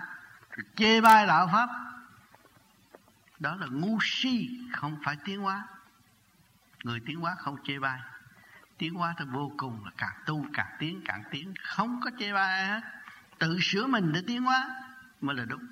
[0.50, 1.68] rồi chê bai đạo pháp.
[3.38, 5.64] Đó là ngu si, không phải tiến hóa.
[6.84, 8.00] Người tiến hóa không chê bai.
[8.78, 11.54] Tiến hóa thì vô cùng là càng tu, càng tiến càng tiến.
[11.62, 12.80] Không có chê bai hết.
[13.38, 14.68] Tự sửa mình để tiến hóa
[15.20, 15.66] mới là đúng.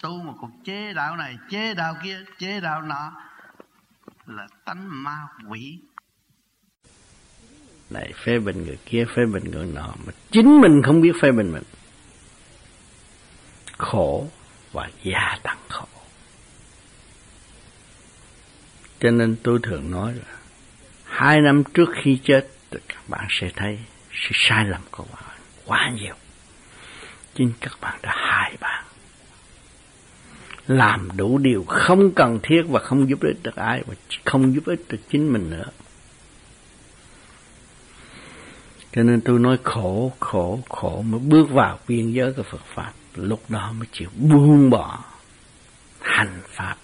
[0.00, 3.12] Tu mà còn chê đạo này, chê đạo kia, chê đạo nọ
[4.26, 5.80] là tánh ma quỷ
[7.90, 11.32] này, phê bình người kia, phê bình người nọ, mà chính mình không biết phê
[11.32, 11.62] bình mình.
[13.78, 14.26] Khổ
[14.72, 15.86] và gia tăng khổ.
[19.00, 20.36] Cho nên tôi thường nói là,
[21.04, 22.48] hai năm trước khi chết
[22.88, 23.78] các bạn sẽ thấy
[24.12, 26.14] sự sai lầm của bạn quá nhiều.
[27.34, 28.84] Chính các bạn đã hại bạn.
[30.66, 34.66] Làm đủ điều không cần thiết và không giúp ích được ai và không giúp
[34.66, 35.64] ích được chính mình nữa.
[38.98, 42.92] Cho nên tôi nói khổ khổ khổ mới bước vào biên giới của Phật pháp.
[43.14, 45.04] Lúc đó mới chịu buông bỏ
[46.00, 46.76] hành pháp.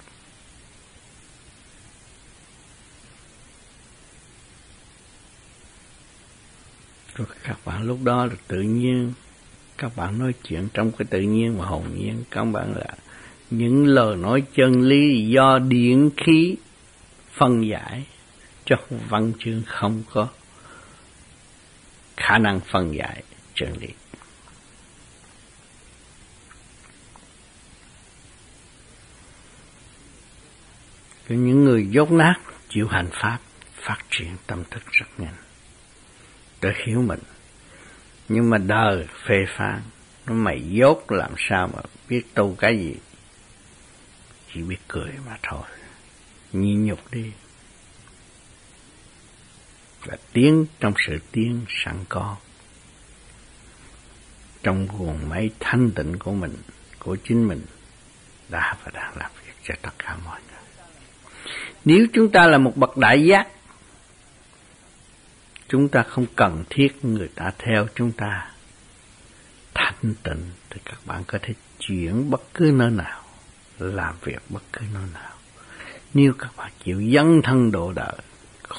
[7.14, 9.12] Rồi các bạn lúc đó là tự nhiên,
[9.78, 12.94] các bạn nói chuyện trong cái tự nhiên và hồn nhiên, các bạn là
[13.50, 16.56] những lời nói chân lý do điển khí
[17.32, 18.06] phân giải
[18.64, 18.76] cho
[19.08, 20.28] văn chương không có
[22.16, 23.22] khả năng phân giải
[23.54, 23.88] chân lý.
[31.28, 32.34] Có những người dốt nát
[32.68, 33.38] chịu hành pháp,
[33.74, 35.34] phát triển tâm thức rất nhanh.
[36.60, 37.20] Để hiểu mình.
[38.28, 39.82] Nhưng mà đời phê phán,
[40.26, 42.94] nó mày dốt làm sao mà biết tu cái gì?
[44.54, 45.62] Chỉ biết cười mà thôi.
[46.52, 47.32] Nhịn nhục đi
[50.04, 52.36] và tiến trong sự tiến sẵn có.
[54.62, 56.56] Trong nguồn máy thanh tịnh của mình
[56.98, 57.62] của chính mình
[58.48, 60.84] đã và đang làm việc cho tất cả mọi người.
[61.84, 63.48] Nếu chúng ta là một bậc đại giác
[65.68, 68.50] chúng ta không cần thiết người ta theo chúng ta.
[69.74, 73.22] Thanh tịnh thì các bạn có thể chuyển bất cứ nơi nào
[73.78, 75.32] làm việc bất cứ nơi nào.
[76.14, 78.16] Nếu các bạn chịu dấn thân độ đời,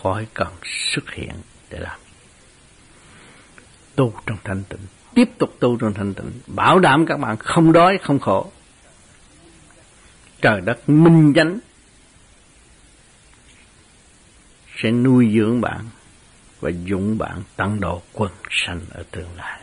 [0.02, 1.34] khỏi cần xuất hiện
[1.70, 2.00] để làm.
[3.96, 4.80] Tu trong thanh tịnh,
[5.16, 8.52] tiếp tục tu trong thanh tịnh, bảo đảm các bạn không đói, không khổ.
[10.42, 11.60] Trời đất minh chánh
[14.78, 15.86] sẽ nuôi dưỡng bạn
[16.60, 19.60] và dũng bạn tăng độ quân sanh ở tương lai.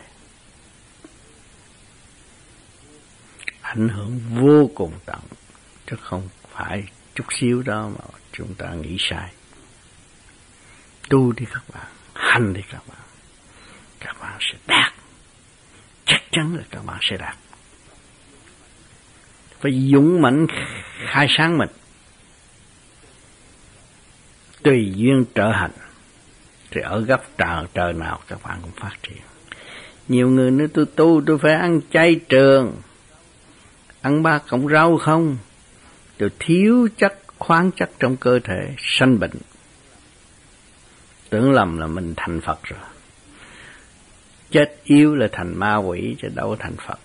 [3.61, 5.19] Ảnh hưởng vô cùng tận,
[5.87, 6.83] chứ không phải
[7.15, 9.31] chút xíu đó mà chúng ta nghĩ sai.
[11.09, 12.97] Tu đi các bạn, hành đi các bạn,
[13.99, 14.93] các bạn sẽ đạt.
[16.05, 17.35] Chắc chắn là các bạn sẽ đạt.
[19.61, 20.47] Phải dũng mãnh
[21.05, 21.69] khai sáng mình.
[24.63, 25.71] Tùy duyên trở hành
[26.71, 29.21] thì ở gấp trời trời nào các bạn cũng phát triển.
[30.07, 32.81] Nhiều người nói tôi tu tôi phải ăn chay trường.
[34.01, 35.37] Ăn ba cọng rau không?
[36.17, 39.31] Tôi thiếu chất khoáng chất trong cơ thể sanh bệnh
[41.33, 42.79] tưởng lầm là mình thành phật rồi.
[44.51, 46.99] Chết yếu là thành ma quỷ chứ đâu thành phật.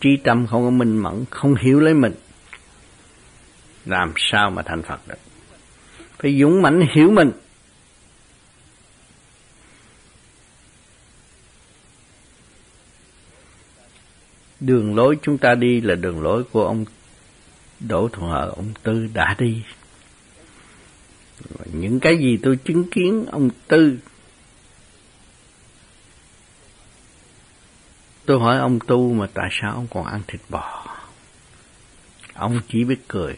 [0.00, 2.14] Trí tâm không có minh mẫn không hiểu lấy mình.
[3.84, 5.18] Làm sao mà thành phật được?
[6.18, 7.30] Phải dũng mãnh hiểu mình.
[14.60, 16.84] Đường lối chúng ta đi là đường lối của ông
[17.80, 19.62] Đỗ Thuận Hợi, ông Tư đã đi.
[21.72, 23.98] Những cái gì tôi chứng kiến ông Tư,
[28.26, 30.86] tôi hỏi ông Tu mà tại sao ông còn ăn thịt bò?
[32.34, 33.36] Ông chỉ biết cười.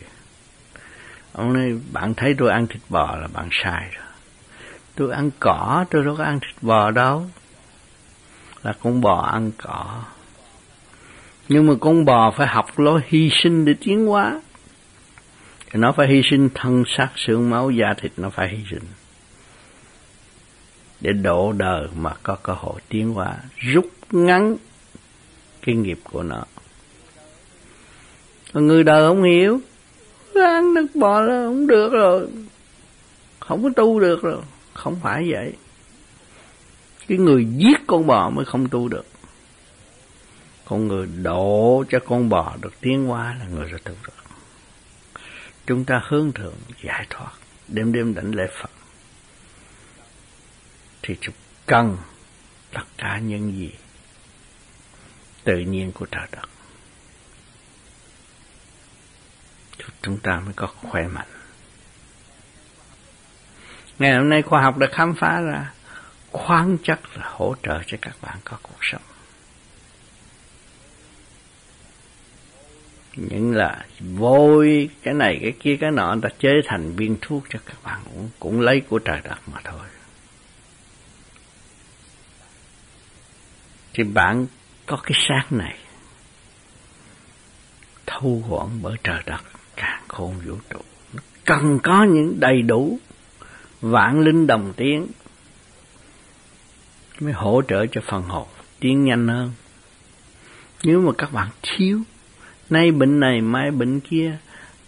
[1.33, 4.07] Ông nói, bạn thấy tôi ăn thịt bò là bạn sai rồi.
[4.95, 7.27] Tôi ăn cỏ, tôi đâu có ăn thịt bò đâu.
[8.63, 10.03] Là con bò ăn cỏ.
[11.49, 14.41] Nhưng mà con bò phải học lối hy sinh để tiến hóa.
[15.71, 18.83] Thì nó phải hy sinh thân xác, xương máu, da thịt nó phải hy sinh.
[21.01, 24.57] Để độ đời mà có cơ hội tiến hóa, rút ngắn
[25.63, 26.45] cái nghiệp của nó.
[28.53, 29.61] Còn người đời không hiểu,
[30.35, 32.29] ăn nước bò là không được rồi
[33.41, 34.43] không có tu được rồi
[34.75, 35.53] không phải vậy
[37.09, 39.07] cái người giết con bò mới không tu được
[40.65, 44.17] con người độ cho con bò được tiến hóa là người đã tu rồi
[45.71, 47.33] chúng ta hướng thượng, giải thoát
[47.69, 48.71] đêm đêm đảnh lễ phật
[51.03, 51.35] thì chúng
[51.67, 51.97] cần
[52.73, 53.71] tất cả những gì
[55.45, 56.49] tự nhiên của trời đất
[60.03, 61.29] chúng ta mới có khỏe mạnh.
[63.99, 65.73] Ngày hôm nay khoa học đã khám phá ra
[66.33, 69.03] khoáng chất là hỗ trợ cho các bạn có cuộc sống.
[73.17, 77.59] Những là vôi, cái này, cái kia, cái nọ ta chế thành viên thuốc cho
[77.67, 79.87] các bạn cũng, cũng lấy của trời đất mà thôi.
[83.93, 84.47] Thì bạn
[84.87, 85.77] có cái xác này
[88.07, 89.41] thu gọn bởi trời đất
[89.77, 90.81] càng khôn vũ trụ
[91.45, 92.99] cần có những đầy đủ
[93.81, 95.07] vạn linh đồng tiến
[97.21, 98.49] mới hỗ trợ cho phần hồn
[98.81, 99.53] tiến nhanh hơn
[100.83, 102.03] nếu mà các bạn thiếu
[102.73, 104.37] nay bệnh này, mai bệnh kia.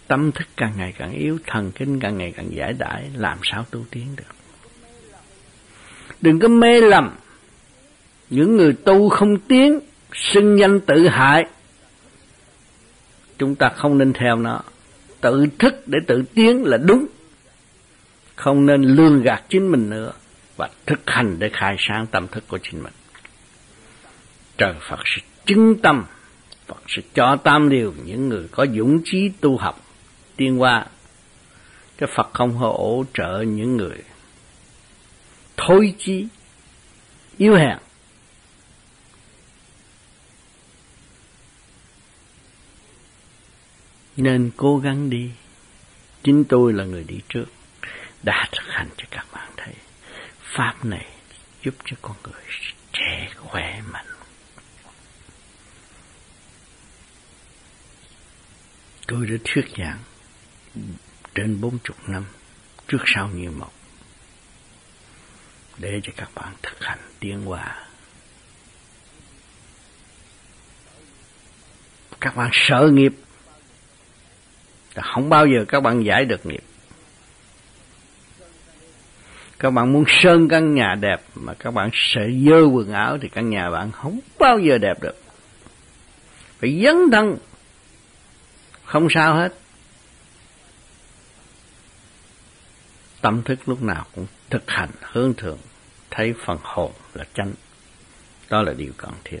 [0.07, 3.65] Tâm thức càng ngày càng yếu, thần kinh càng ngày càng giải đãi, làm sao
[3.71, 4.33] tu tiến được?
[6.21, 7.15] Đừng có mê lầm.
[8.29, 9.79] Những người tu không tiến,
[10.13, 11.43] xưng danh tự hại.
[13.37, 14.61] Chúng ta không nên theo nó.
[15.21, 17.05] Tự thức để tự tiến là đúng.
[18.35, 20.11] Không nên lương gạt chính mình nữa
[20.57, 22.93] và thực hành để khai sáng tâm thức của chính mình.
[24.57, 26.05] Trời Phật sẽ chứng tâm.
[26.67, 29.85] Phật sẽ cho tam điều những người có dũng chí tu học.
[30.35, 30.85] Tiên qua
[31.97, 33.97] cái Phật không hỗ trợ những người
[35.57, 36.27] thôi chí,
[37.37, 37.77] yếu hèn.
[44.17, 45.31] Nên cố gắng đi.
[46.23, 47.45] Chính tôi là người đi trước,
[48.23, 49.73] đã thực hành cho các bạn thấy.
[50.41, 51.05] Pháp này
[51.63, 52.41] giúp cho con người
[52.93, 54.12] trẻ khỏe mạnh.
[59.07, 59.99] Tôi đã thuyết giảng
[61.35, 62.25] trên bốn chục năm
[62.87, 63.71] trước sau như một
[65.77, 67.85] để cho các bạn thực hành tiến hóa
[72.19, 73.13] các bạn sợ nghiệp
[75.01, 76.63] không bao giờ các bạn giải được nghiệp.
[79.59, 83.29] Các bạn muốn sơn căn nhà đẹp mà các bạn sợ dơ quần áo thì
[83.29, 85.15] căn nhà bạn không bao giờ đẹp được.
[86.59, 87.37] Phải dấn thân.
[88.93, 89.53] Không sao hết.
[93.21, 95.57] tâm thức lúc nào cũng thực hành hướng thượng,
[96.09, 97.53] thấy phần hồn là chánh.
[98.49, 99.39] Đó là điều cần thiết.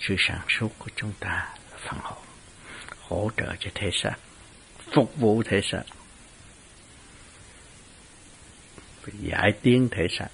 [0.00, 2.22] Sự sản xuất của chúng ta là phần hồn,
[3.00, 4.14] hỗ trợ cho thể xác,
[4.94, 5.82] phục vụ thể xác.
[9.06, 10.28] Giải tiến thể xác.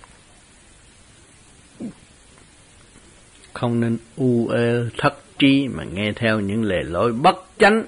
[3.53, 7.85] Không nên u ơ thất trí mà nghe theo những lề lối bất chánh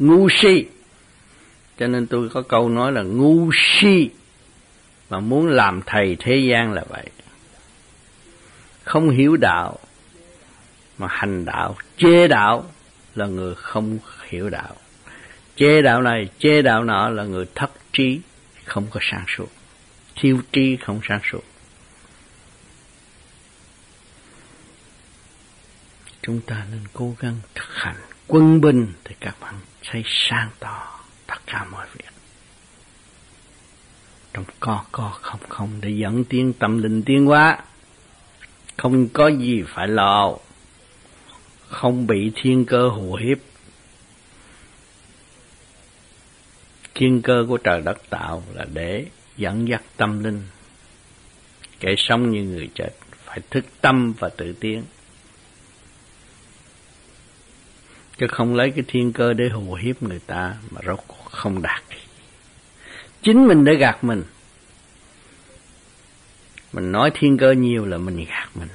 [0.00, 0.66] ngu si.
[1.78, 4.10] Cho nên tôi có câu nói là ngu si.
[5.10, 7.06] Mà muốn làm thầy thế gian là vậy.
[8.84, 9.78] Không hiểu đạo,
[10.98, 12.70] mà hành đạo chê đạo
[13.14, 14.76] là người không hiểu đạo.
[15.56, 18.20] Chê đạo này chê đạo nọ là người thất trí,
[18.64, 19.48] không có sáng suốt.
[20.16, 21.44] Thiếu trí, không sáng suốt.
[26.22, 27.96] Chúng ta nên cố gắng thực hành
[28.30, 29.54] quân binh thì các bạn
[29.90, 32.10] thấy sáng tỏ tất cả mọi việc.
[34.32, 37.58] Trong co co, không không, để dẫn tiến tâm linh tiến hóa.
[38.76, 40.34] Không có gì phải lo.
[41.68, 43.38] Không bị thiên cơ hù hiếp.
[46.94, 50.42] Thiên cơ của trời đất tạo là để dẫn dắt tâm linh.
[51.80, 52.90] Kẻ sống như người chết
[53.24, 54.84] phải thức tâm và tự tiến.
[58.20, 60.98] Chứ không lấy cái thiên cơ để hù hiếp người ta mà rốt
[61.30, 61.82] không đạt.
[63.22, 64.22] Chính mình để gạt mình.
[66.72, 68.68] Mình nói thiên cơ nhiều là mình gạt mình.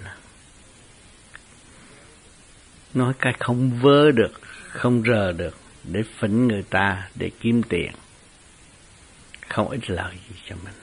[2.94, 4.32] Nói cái không vớ được,
[4.70, 7.92] không rờ được để phỉnh người ta, để kiếm tiền.
[9.50, 10.74] Không ít lợi gì cho mình.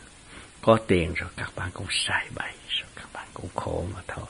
[0.60, 4.26] Có tiền rồi các bạn cũng sai bậy, rồi các bạn cũng khổ mà thôi.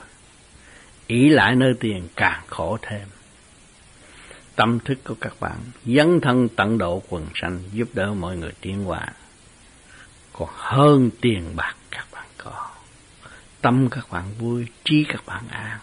[1.06, 3.08] Ý lại nơi tiền càng khổ thêm
[4.56, 8.52] tâm thức của các bạn, dấn thân tận độ quần sanh, giúp đỡ mọi người
[8.60, 9.06] tiến hóa.
[10.32, 12.70] Còn hơn tiền bạc các bạn có.
[13.60, 15.78] Tâm các bạn vui, trí các bạn an.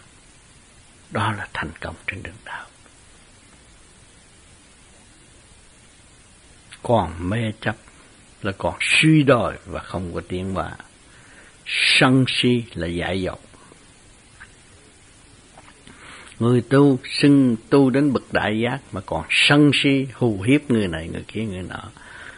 [1.10, 2.66] Đó là thành công trên đường đạo.
[6.82, 7.76] Còn mê chấp
[8.42, 10.76] là còn suy đồi và không có tiến hóa.
[11.66, 13.40] Sân si là giải dọc
[16.40, 20.88] người tu xưng tu đến bậc đại giác mà còn sân si, hù hiếp người
[20.88, 21.90] này, người kia, người nọ.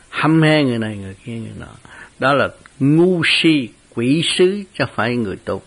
[0.08, 1.74] Hăm he người này, người kia, người nọ.
[2.18, 5.62] Đó là ngu si, quỷ sứ cho phải người tu.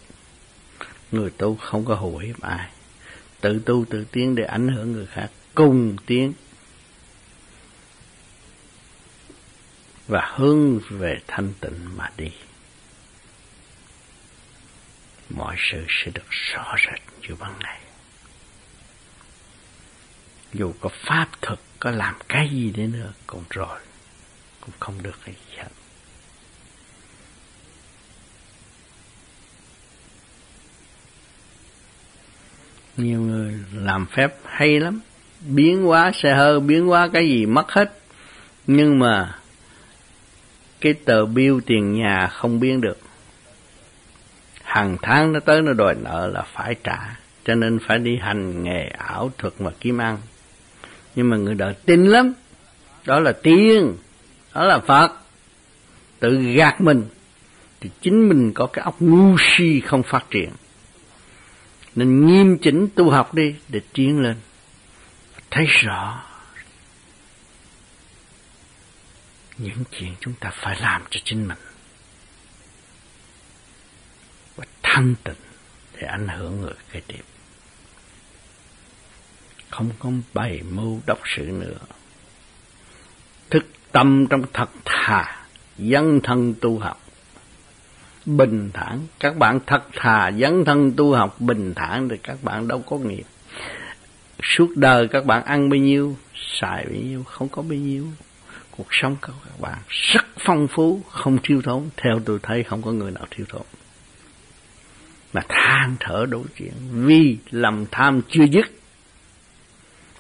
[1.12, 2.70] Người tu không có hù hiếp ai.
[3.42, 6.34] Tự tu, tự tiến để ảnh hưởng người khác, cùng tiến.
[10.08, 12.32] Và hướng về thanh tịnh mà đi.
[15.30, 17.85] Mọi sự sẽ được rõ rệt như ban ngày
[20.56, 23.80] dù có pháp thực có làm cái gì đến nữa, cũng rồi,
[24.62, 25.70] cũng không được cái gì hết
[32.98, 35.00] nhiều người làm phép hay lắm,
[35.48, 38.00] biến hóa xe hơi biến hóa cái gì mất hết.
[38.68, 39.40] Nhưng mà
[40.82, 42.98] cái tờ bill tiền nhà không biến được.
[44.64, 47.16] Hàng tháng nó tới nó đòi nợ là phải trả,
[47.46, 50.18] cho nên phải đi hành nghề ảo thuật mà kiếm ăn
[51.16, 52.34] nhưng mà người đời tin lắm.
[53.06, 53.98] Đó là tiên.
[54.54, 55.12] Đó là phật.
[56.20, 57.06] Tự gạt mình,
[57.82, 60.50] thì chính mình có cái óc ngu si không phát triển.
[61.96, 64.36] Nên nghiêm chỉnh tu học đi để tiến lên.
[65.52, 66.24] Thấy rõ
[69.58, 71.58] những chuyện chúng ta phải làm cho chính mình.
[74.56, 75.36] Và thanh tịnh
[75.94, 77.24] để ảnh hưởng người kế tiếp
[79.76, 81.78] không có bày mưu đốc sự nữa.
[83.50, 85.46] Thức tâm trong thật thà
[85.78, 87.02] dân thân tu học.
[88.26, 92.68] Bình thản, các bạn thật thà, dấn thân tu học, bình thản thì các bạn
[92.68, 93.24] đâu có nghiệp.
[94.44, 98.06] Suốt đời các bạn ăn bao nhiêu, xài bao nhiêu, không có bao nhiêu.
[98.72, 101.90] Cuộc sống của các bạn rất phong phú, không thiếu thốn.
[101.98, 103.62] Theo tôi thấy không có người nào thiếu thốn.
[105.34, 108.66] Mà than thở đối chuyện vì lầm tham chưa dứt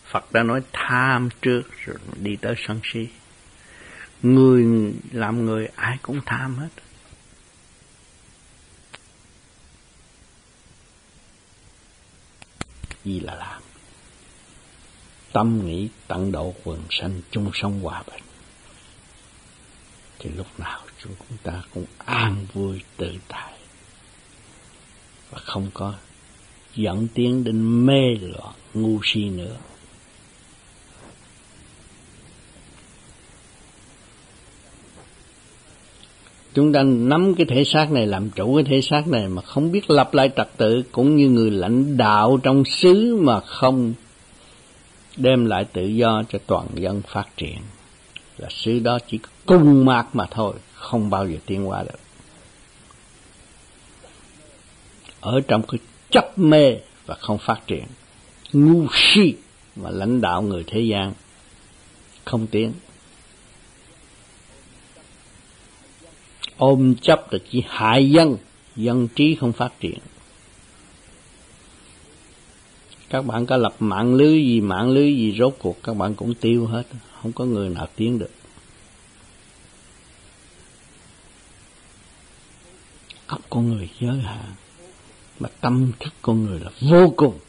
[0.06, 3.08] Phật đã nói tham trước rồi đi tới sân si.
[4.22, 6.70] Người làm người, ai cũng tham hết.
[13.04, 13.62] Gì là làm
[15.36, 18.24] tâm nghĩ tận độ quần sanh chung sống hòa bình.
[20.20, 23.54] Thì lúc nào chúng ta cũng an vui tự tại.
[25.32, 25.94] Và không có
[26.76, 29.58] dẫn tiến đến mê loạn, ngu si nữa.
[36.56, 39.72] Chúng ta nắm cái thể xác này, làm chủ cái thể xác này mà không
[39.72, 43.94] biết lập lại trật tự, cũng như người lãnh đạo trong xứ mà không
[45.18, 47.58] đem lại tự do cho toàn dân phát triển.
[48.38, 52.00] Là xứ đó chỉ cung mạc mà thôi, không bao giờ tiến qua được.
[55.22, 55.80] Ở trong cái
[56.12, 56.76] chấp mê
[57.06, 57.84] và không phát triển,
[58.54, 59.34] ngu si
[59.76, 61.14] mà lãnh đạo người thế gian
[62.26, 62.74] không tiến.
[66.58, 68.38] Ôm chấp là chỉ hại dân
[68.76, 70.00] dân trí không phát triển.
[73.10, 76.34] Các bạn có lập mạng lưới gì, mạng lưới gì rốt cuộc, các bạn cũng
[76.34, 76.84] tiêu hết,
[77.22, 78.32] không có người nào tiến được.
[83.28, 84.54] Óc con người giới hạn,
[85.40, 87.40] mà tâm thức con người là vô cùng,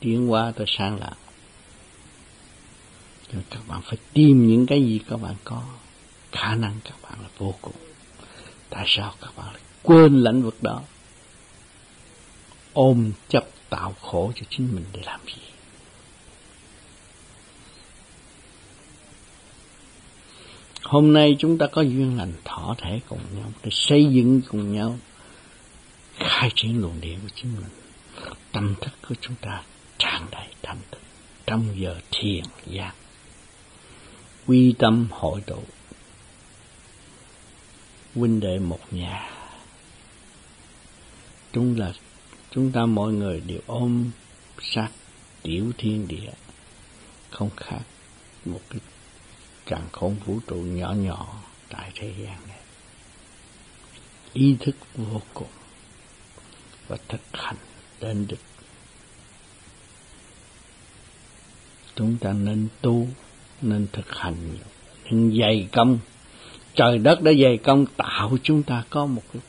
[0.00, 1.14] tiến hóa tới sang lạc
[3.32, 5.62] cho các bạn phải tìm những cái gì các bạn có,
[6.32, 7.74] khả năng các bạn là vô cùng
[8.70, 10.82] tại sao các bạn lại quên lãnh vực đó?
[12.72, 15.42] Ôm chấp tạo khổ cho chính mình để làm gì?
[20.82, 24.72] Hôm nay chúng ta có duyên lành thọ thể cùng nhau, để xây dựng cùng
[24.74, 24.98] nhau,
[26.18, 27.70] khai triển luồng điện của chính mình.
[28.52, 29.62] Tâm thức của chúng ta
[29.98, 31.00] tràn đầy tâm thức
[31.46, 32.92] trong giờ thiền giác.
[34.46, 35.62] Quy tâm hội tụ
[38.14, 39.30] huynh đệ một nhà.
[41.52, 41.92] Chúng là,
[42.50, 44.10] chúng ta mọi người đều ôm
[44.62, 44.88] sát
[45.42, 46.30] tiểu thiên địa,
[47.30, 47.82] không khác
[48.44, 48.80] một cái
[49.66, 52.58] càng khôn vũ trụ nhỏ nhỏ tại thế gian này.
[54.32, 55.48] Ý thức vô cùng
[56.88, 57.56] và thực hành
[58.00, 58.40] đến được.
[61.94, 63.08] Chúng ta nên tu,
[63.62, 64.58] nên thực hành,
[65.04, 65.98] nên dày công
[66.74, 69.42] trời đất đã dày công tạo chúng ta có một cái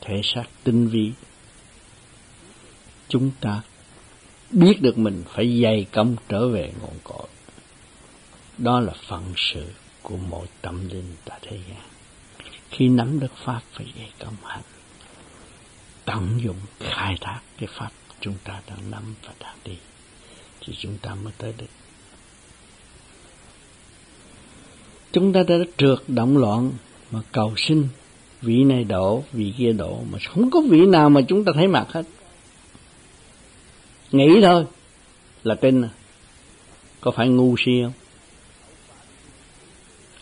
[0.00, 1.12] thể xác tinh vi.
[3.08, 3.62] Chúng ta
[4.50, 7.26] biết được mình phải dày công trở về nguồn cội.
[8.58, 9.66] Đó là phận sự
[10.02, 11.82] của mỗi tâm linh tại thế gian.
[12.70, 14.62] Khi nắm được pháp phải dày công hành.
[16.04, 19.76] Tận dụng, khai thác cái pháp chúng ta đang nắm và đang đi,
[20.60, 21.66] thì chúng ta mới tới được
[25.16, 26.72] chúng ta đã trượt động loạn
[27.10, 27.88] mà cầu sinh
[28.42, 31.68] vị này đổ, vị kia đổ, mà không có vị nào mà chúng ta thấy
[31.68, 32.02] mặt hết.
[34.12, 34.64] Nghĩ thôi,
[35.44, 35.88] là tin à.
[37.00, 37.92] Có phải ngu si không?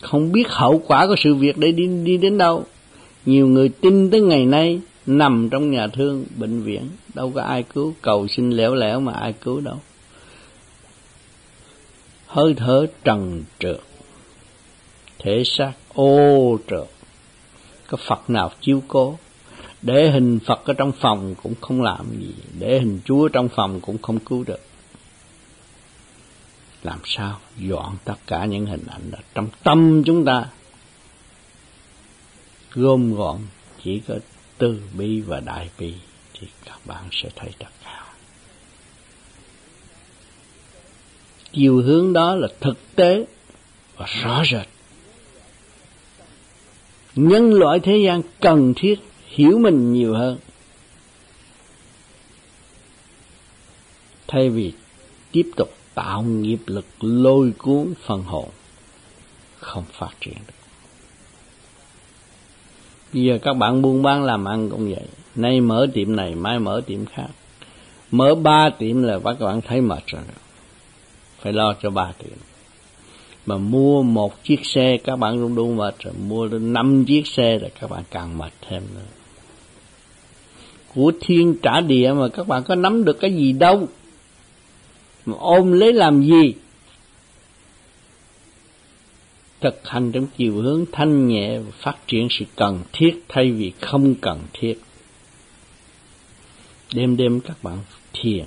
[0.01, 2.65] Không biết hậu quả của sự việc để đi đi đến đâu.
[3.25, 6.89] Nhiều người tin tới ngày nay nằm trong nhà thương, bệnh viện.
[7.13, 9.79] Đâu có ai cứu, cầu xin lẻo lẻo mà ai cứu đâu.
[12.27, 13.79] Hơi thở trần trượt
[15.25, 16.87] thể xác ô trượt
[17.87, 19.17] có Phật nào chiếu cố?
[19.81, 22.33] Để hình Phật ở trong phòng cũng không làm gì.
[22.59, 24.59] Để hình Chúa trong phòng cũng không cứu được.
[26.83, 30.45] Làm sao dọn tất cả những hình ảnh đó trong tâm chúng ta?
[32.73, 33.39] Gom gọn,
[33.83, 34.15] chỉ có
[34.57, 35.93] từ bi và đại bi
[36.33, 38.05] thì các bạn sẽ thấy tất cả
[41.51, 43.25] chiều hướng đó là thực tế
[43.97, 44.74] và rõ rệt
[47.15, 50.37] nhân loại thế gian cần thiết hiểu mình nhiều hơn.
[54.27, 54.73] Thay vì
[55.31, 58.49] tiếp tục tạo nghiệp lực lôi cuốn phần hồn,
[59.59, 60.53] không phát triển được.
[63.13, 65.05] Bây giờ các bạn buôn bán làm ăn cũng vậy.
[65.35, 67.27] Nay mở tiệm này, mai mở tiệm khác.
[68.11, 70.21] Mở ba tiệm là các bạn thấy mệt rồi.
[71.39, 72.37] Phải lo cho ba tiệm
[73.45, 76.13] mà mua một chiếc xe, các bạn luôn luôn mệt rồi.
[76.27, 79.01] Mua đến năm chiếc xe rồi các bạn càng mệt thêm nữa.
[80.95, 83.87] Của thiên trả địa mà các bạn có nắm được cái gì đâu?
[85.25, 86.53] Mà ôm lấy làm gì?
[89.61, 93.73] Thực hành trong chiều hướng thanh nhẹ và phát triển sự cần thiết thay vì
[93.81, 94.81] không cần thiết.
[96.93, 97.77] Đêm đêm các bạn
[98.13, 98.45] thiền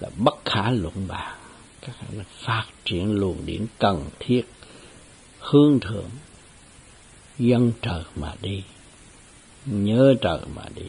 [0.00, 1.37] là bất khả luận bàn
[2.00, 4.42] các bạn phát triển luồng điển cần thiết,
[5.38, 6.10] hướng thượng,
[7.38, 8.64] dân trời mà đi,
[9.66, 10.86] nhớ trời mà đi.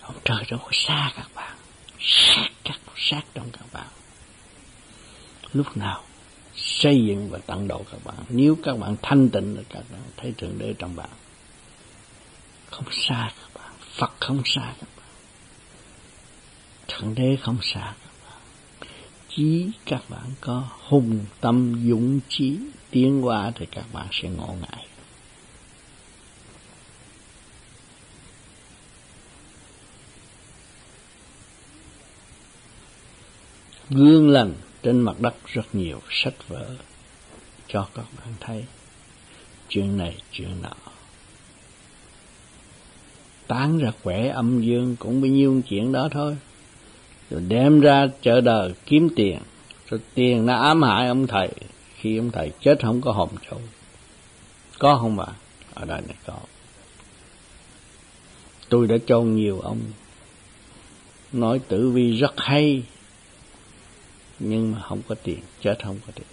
[0.00, 1.56] Ông trời đâu có xa các bạn,
[1.98, 3.86] sát các sát trong các bạn.
[5.52, 6.04] Lúc nào
[6.54, 10.00] xây dựng và tận độ các bạn, nếu các bạn thanh tịnh là các bạn
[10.16, 11.10] thấy thượng đế trong bạn.
[12.70, 14.97] Không xa các bạn, phật không xa các bạn
[16.88, 17.94] thượng đế không xa
[19.28, 22.58] Chỉ chí các bạn có hùng tâm, dũng chí,
[22.90, 24.86] tiến qua thì các bạn sẽ ngộ ngại.
[33.90, 36.76] Gương lành trên mặt đất rất nhiều sách vở
[37.68, 38.64] cho các bạn thấy.
[39.68, 40.92] Chuyện này, chuyện nọ.
[43.46, 46.36] Tán ra khỏe âm dương cũng bao nhiêu chuyện đó thôi
[47.30, 49.38] rồi đem ra chợ đời kiếm tiền.
[49.90, 51.50] Rồi tiền nó ám hại ông thầy.
[51.96, 53.60] Khi ông thầy chết không có hồn châu
[54.78, 55.26] có không bà?
[55.74, 56.34] Ở đây này có.
[58.68, 59.80] Tôi đã cho nhiều ông
[61.32, 62.82] nói tử vi rất hay,
[64.38, 66.26] nhưng mà không có tiền, chết không có tiền.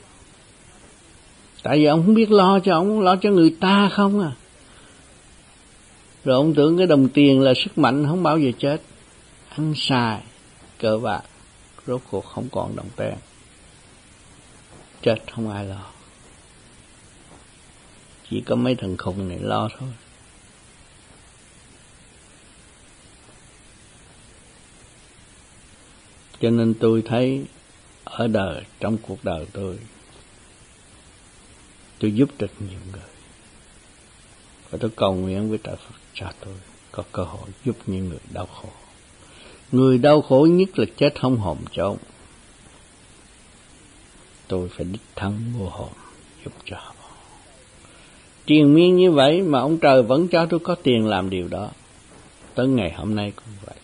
[1.63, 4.31] Tại vì ông không biết lo cho ông, lo cho người ta không à.
[6.23, 8.81] Rồi ông tưởng cái đồng tiền là sức mạnh, không bao giờ chết.
[9.49, 10.21] Ăn xài
[10.79, 11.21] cờ bạc,
[11.87, 13.15] rốt cuộc không còn đồng tiền.
[15.01, 15.85] Chết không ai lo.
[18.29, 19.89] Chỉ có mấy thằng khùng này lo thôi.
[26.39, 27.45] Cho nên tôi thấy
[28.03, 29.79] ở đời, trong cuộc đời tôi
[31.99, 33.09] tôi giúp được nhiều người.
[34.69, 36.53] Và tôi cầu nguyện với trời Phật cho tôi
[36.91, 38.69] có cơ hội giúp những người đau khổ
[39.71, 41.97] người đau khổ nhất là chết không hồn chốn
[44.47, 45.89] tôi phải đích thân mua hồn
[46.43, 46.95] giúp cho họ.
[48.45, 51.69] Triền miên như vậy mà ông trời vẫn cho tôi có tiền làm điều đó.
[52.55, 53.75] Tới ngày hôm nay cũng vậy.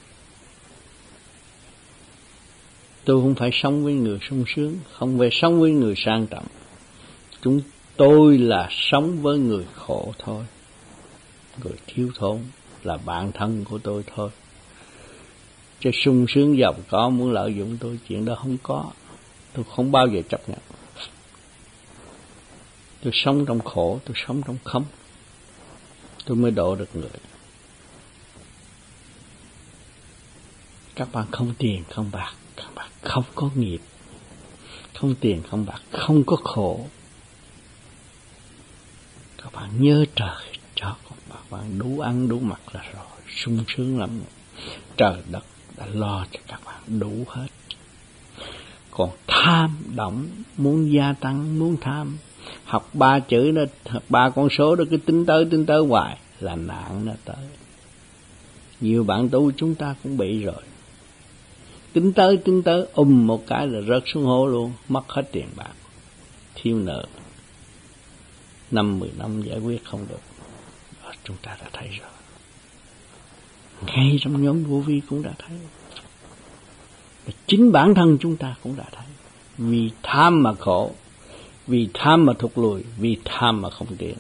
[3.06, 6.46] Tôi không phải sống với người sung sướng, không phải sống với người sang trọng.
[7.42, 7.62] Chúng
[7.98, 10.44] tôi là sống với người khổ thôi.
[11.64, 12.40] Người thiếu thốn
[12.84, 14.30] là bạn thân của tôi thôi
[15.82, 18.92] cho sung sướng giàu có, muốn lợi dụng tôi, chuyện đó không có.
[19.54, 20.60] Tôi không bao giờ chấp nhận.
[23.04, 24.86] Tôi sống trong khổ, tôi sống trong không
[26.26, 27.10] tôi mới độ được người.
[30.96, 32.34] Các bạn không tiền, không bạc.
[32.56, 33.82] Các bạn không có nghiệp.
[34.96, 35.82] Không tiền, không bạc.
[35.92, 36.88] Không có khổ.
[39.38, 40.46] Các bạn nhớ trời.
[40.76, 43.06] Cho các bạn đủ ăn, đủ mặc là rồi.
[43.36, 44.22] Sung sướng lắm.
[44.98, 45.44] Trời đất
[45.82, 47.48] đã lo cho các bạn đủ hết.
[48.92, 50.28] Còn tham động
[50.58, 52.18] muốn gia tăng muốn tham
[52.66, 56.18] học ba chữ đó học ba con số đó cứ tính tới tính tới hoài
[56.40, 57.46] là nạn nó tới.
[58.82, 60.64] Nhiều bạn tu chúng ta cũng bị rồi.
[61.94, 65.48] Tính tới tính tới ùm một cái là rớt xuống hố luôn mất hết tiền
[65.56, 65.74] bạc
[66.56, 67.06] thiếu nợ.
[68.72, 70.22] Năm mười năm giải quyết không được.
[71.04, 72.10] Đó, chúng ta đã thấy rồi
[73.86, 75.58] ngay trong nhóm vô vi cũng đã thấy.
[77.26, 79.06] Và chính bản thân chúng ta cũng đã thấy.
[79.58, 80.92] Vì tham mà khổ,
[81.68, 84.16] vì tham mà thụt lùi, vì tham mà không tiến.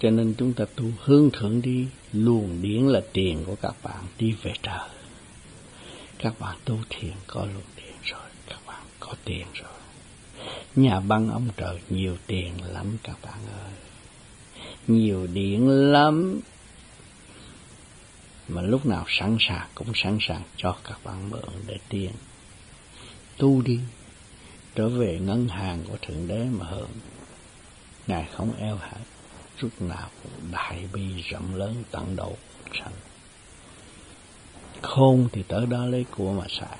[0.00, 4.04] Cho nên chúng ta tu hướng thượng đi, luồng điển là tiền của các bạn
[4.18, 4.88] đi về trời.
[6.18, 9.70] Các bạn tu thiền có luồng điển rồi, các bạn có tiền rồi.
[10.76, 13.72] Nhà băng ông trời nhiều tiền lắm các bạn ơi
[14.86, 16.40] nhiều điện lắm.
[18.48, 22.12] Mà lúc nào sẵn sàng cũng sẵn sàng cho các bạn mượn để tiền.
[23.36, 23.80] Tu đi,
[24.74, 26.90] trở về ngân hàng của thượng đế mà hưởng.
[28.06, 29.06] Ngài không eo hẹp,
[29.60, 32.36] lúc nào cũng đại bi rộng lớn tận độ
[32.74, 32.92] sẵn
[34.82, 36.78] khôn thì tới đó lấy của mà xài.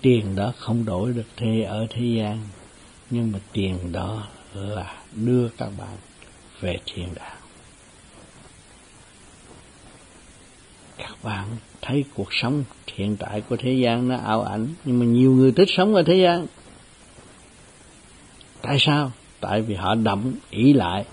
[0.00, 2.38] Tiền đó không đổi được thế ở thế gian
[3.10, 5.96] nhưng mà tiền đó là đưa các bạn
[6.60, 7.36] về thiên đàng
[10.98, 11.46] các bạn
[11.82, 15.52] thấy cuộc sống hiện tại của thế gian nó ảo ảnh, nhưng mà nhiều người
[15.52, 16.46] thích sống ở thế gian.
[18.62, 19.12] Tại sao?
[19.40, 21.04] Tại vì họ đậm ý lại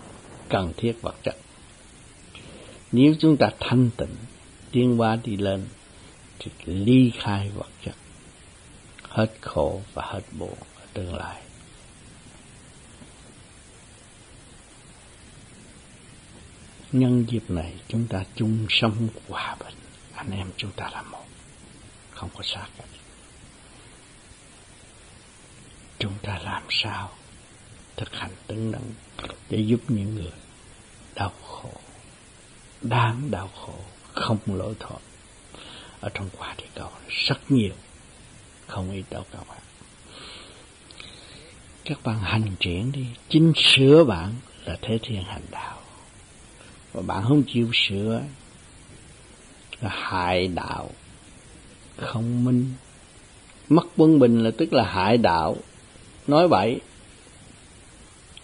[0.50, 1.36] cần thiết vật chất.
[2.92, 4.16] Nếu chúng ta thanh tịnh,
[4.72, 5.66] tiến qua đi lên,
[6.40, 7.96] thì ly khai vật chất,
[9.10, 11.42] hết khổ và hết buồn ở tương lai.
[16.94, 19.76] Nhân dịp này chúng ta chung sống hòa bình.
[20.16, 21.26] Anh em chúng ta là một.
[22.12, 22.88] Không có xa cách
[26.04, 27.12] chúng ta làm sao
[27.96, 28.92] thực hành tinh năng
[29.50, 30.32] để giúp những người
[31.16, 31.74] đau khổ,
[32.82, 33.80] đáng đau khổ,
[34.14, 35.00] không lỗi thoát
[36.02, 37.74] ở trong quả địa cầu rất nhiều.
[38.68, 39.60] Không ít đâu các bạn.
[41.86, 43.06] Các bạn hành triển đi.
[43.30, 44.34] Chính sửa bạn
[44.66, 45.83] là thế thiên hành đạo
[46.94, 48.22] và bạn không chịu sửa
[49.82, 50.90] là hại đạo,
[51.98, 52.74] không minh.
[53.70, 55.58] Mất quân bình là tức là hại đạo.
[56.28, 56.82] Nói bậy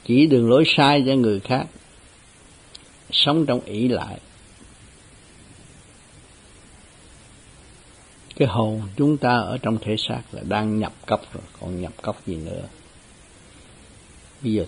[0.05, 1.65] chỉ đường lối sai cho người khác,
[3.11, 4.19] sống trong ỷ lại.
[8.35, 11.93] Cái hồn chúng ta ở trong thể xác là đang nhập cấp rồi, còn nhập
[12.01, 12.61] cấp gì nữa?
[14.41, 14.65] Bây giờ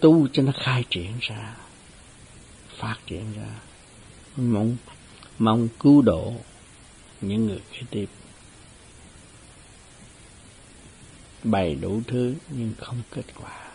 [0.00, 1.54] tu cho nó khai triển ra
[2.78, 3.60] phát triển ra.
[4.36, 4.76] Mong
[5.38, 6.34] mong cứu độ
[7.20, 8.06] những người kế tiếp
[11.44, 13.68] bày đủ thứ nhưng không kết quả.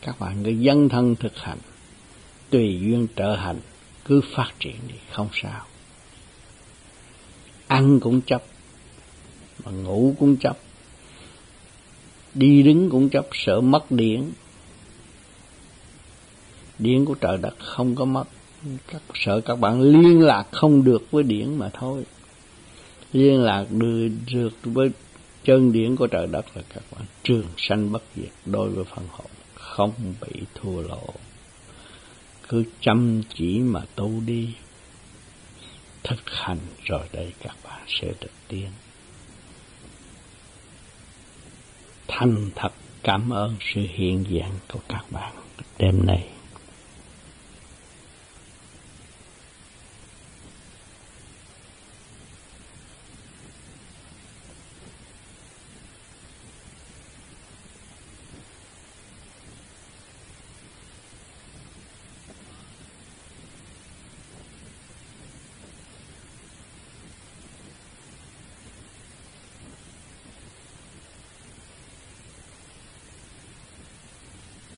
[0.00, 1.58] Các bạn cứ dân thân thực hành.
[2.50, 3.60] Tùy duyên trở hành,
[4.04, 5.66] cứ phát triển đi, không sao.
[7.66, 8.44] Ăn cũng chấp,
[9.64, 10.58] mà ngủ cũng chấp,
[12.34, 14.32] đi đứng cũng chấp, sợ mất điện
[16.78, 18.24] điện của trời đất không có mất.
[18.86, 22.04] Các sợ các bạn liên lạc không được với điện mà thôi.
[23.12, 24.90] Liên lạc được, được với
[25.44, 29.06] chân điển của trời đất là các bạn trường sanh bất diệt đối với phần
[29.10, 31.06] hồn không bị thua lỗ.
[32.48, 34.48] Cứ chăm chỉ mà tu đi.
[36.04, 38.68] Thực hành rồi đây các bạn sẽ được tiên.
[42.08, 45.32] thành thật cảm ơn sự hiện diện của các bạn
[45.78, 46.28] đêm nay.